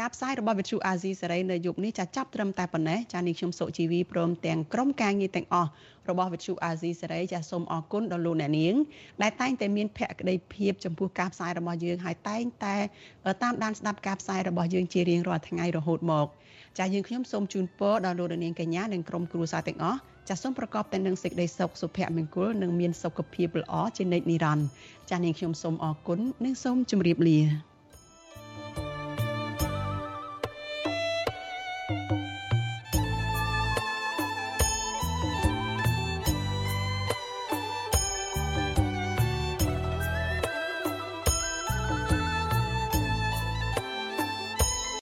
[0.00, 5.70] ការផ្សាយរបស់វិទ្យុអាស៊ីសេរីនៅយប់នេះចាចាប់ត្រឹមតែប៉ុណ្ណេះចានាងខ្ញុំសុជីវីព្រមទាំងក្រុមការងារទាំងអស់
[6.08, 8.74] របស់វិទ្យុអាស៊ីសេរីចាសូមអរគុណដល់លោកអ្នកនាង
[9.22, 12.76] ដែលតែងតែមានភក្ដីភាពចំពោះការផ្សាយរបស់យើងហើយតែងតែ
[13.42, 16.26] តាមដានស្ដាប់ការផ្សាយរបស់យើងជារៀងរាល់ថ្ងៃរហូតមក
[16.78, 24.68] ចាយើងខ្ញុំសូមជូនពរដល់លោកនាងកញ្ញានិងក្រុមគ្រួសារទាំងអស់ ចាសសូមប្រកបតែនឹងសេចក្តីសុខសុភមង្គលនិងមានសុខភាពល្អជានិច្ចនិរន្តរ៍
[25.10, 27.40] ចាសនាងខ្ញុំសូមអរគុណនិងសូមជម្រាបលា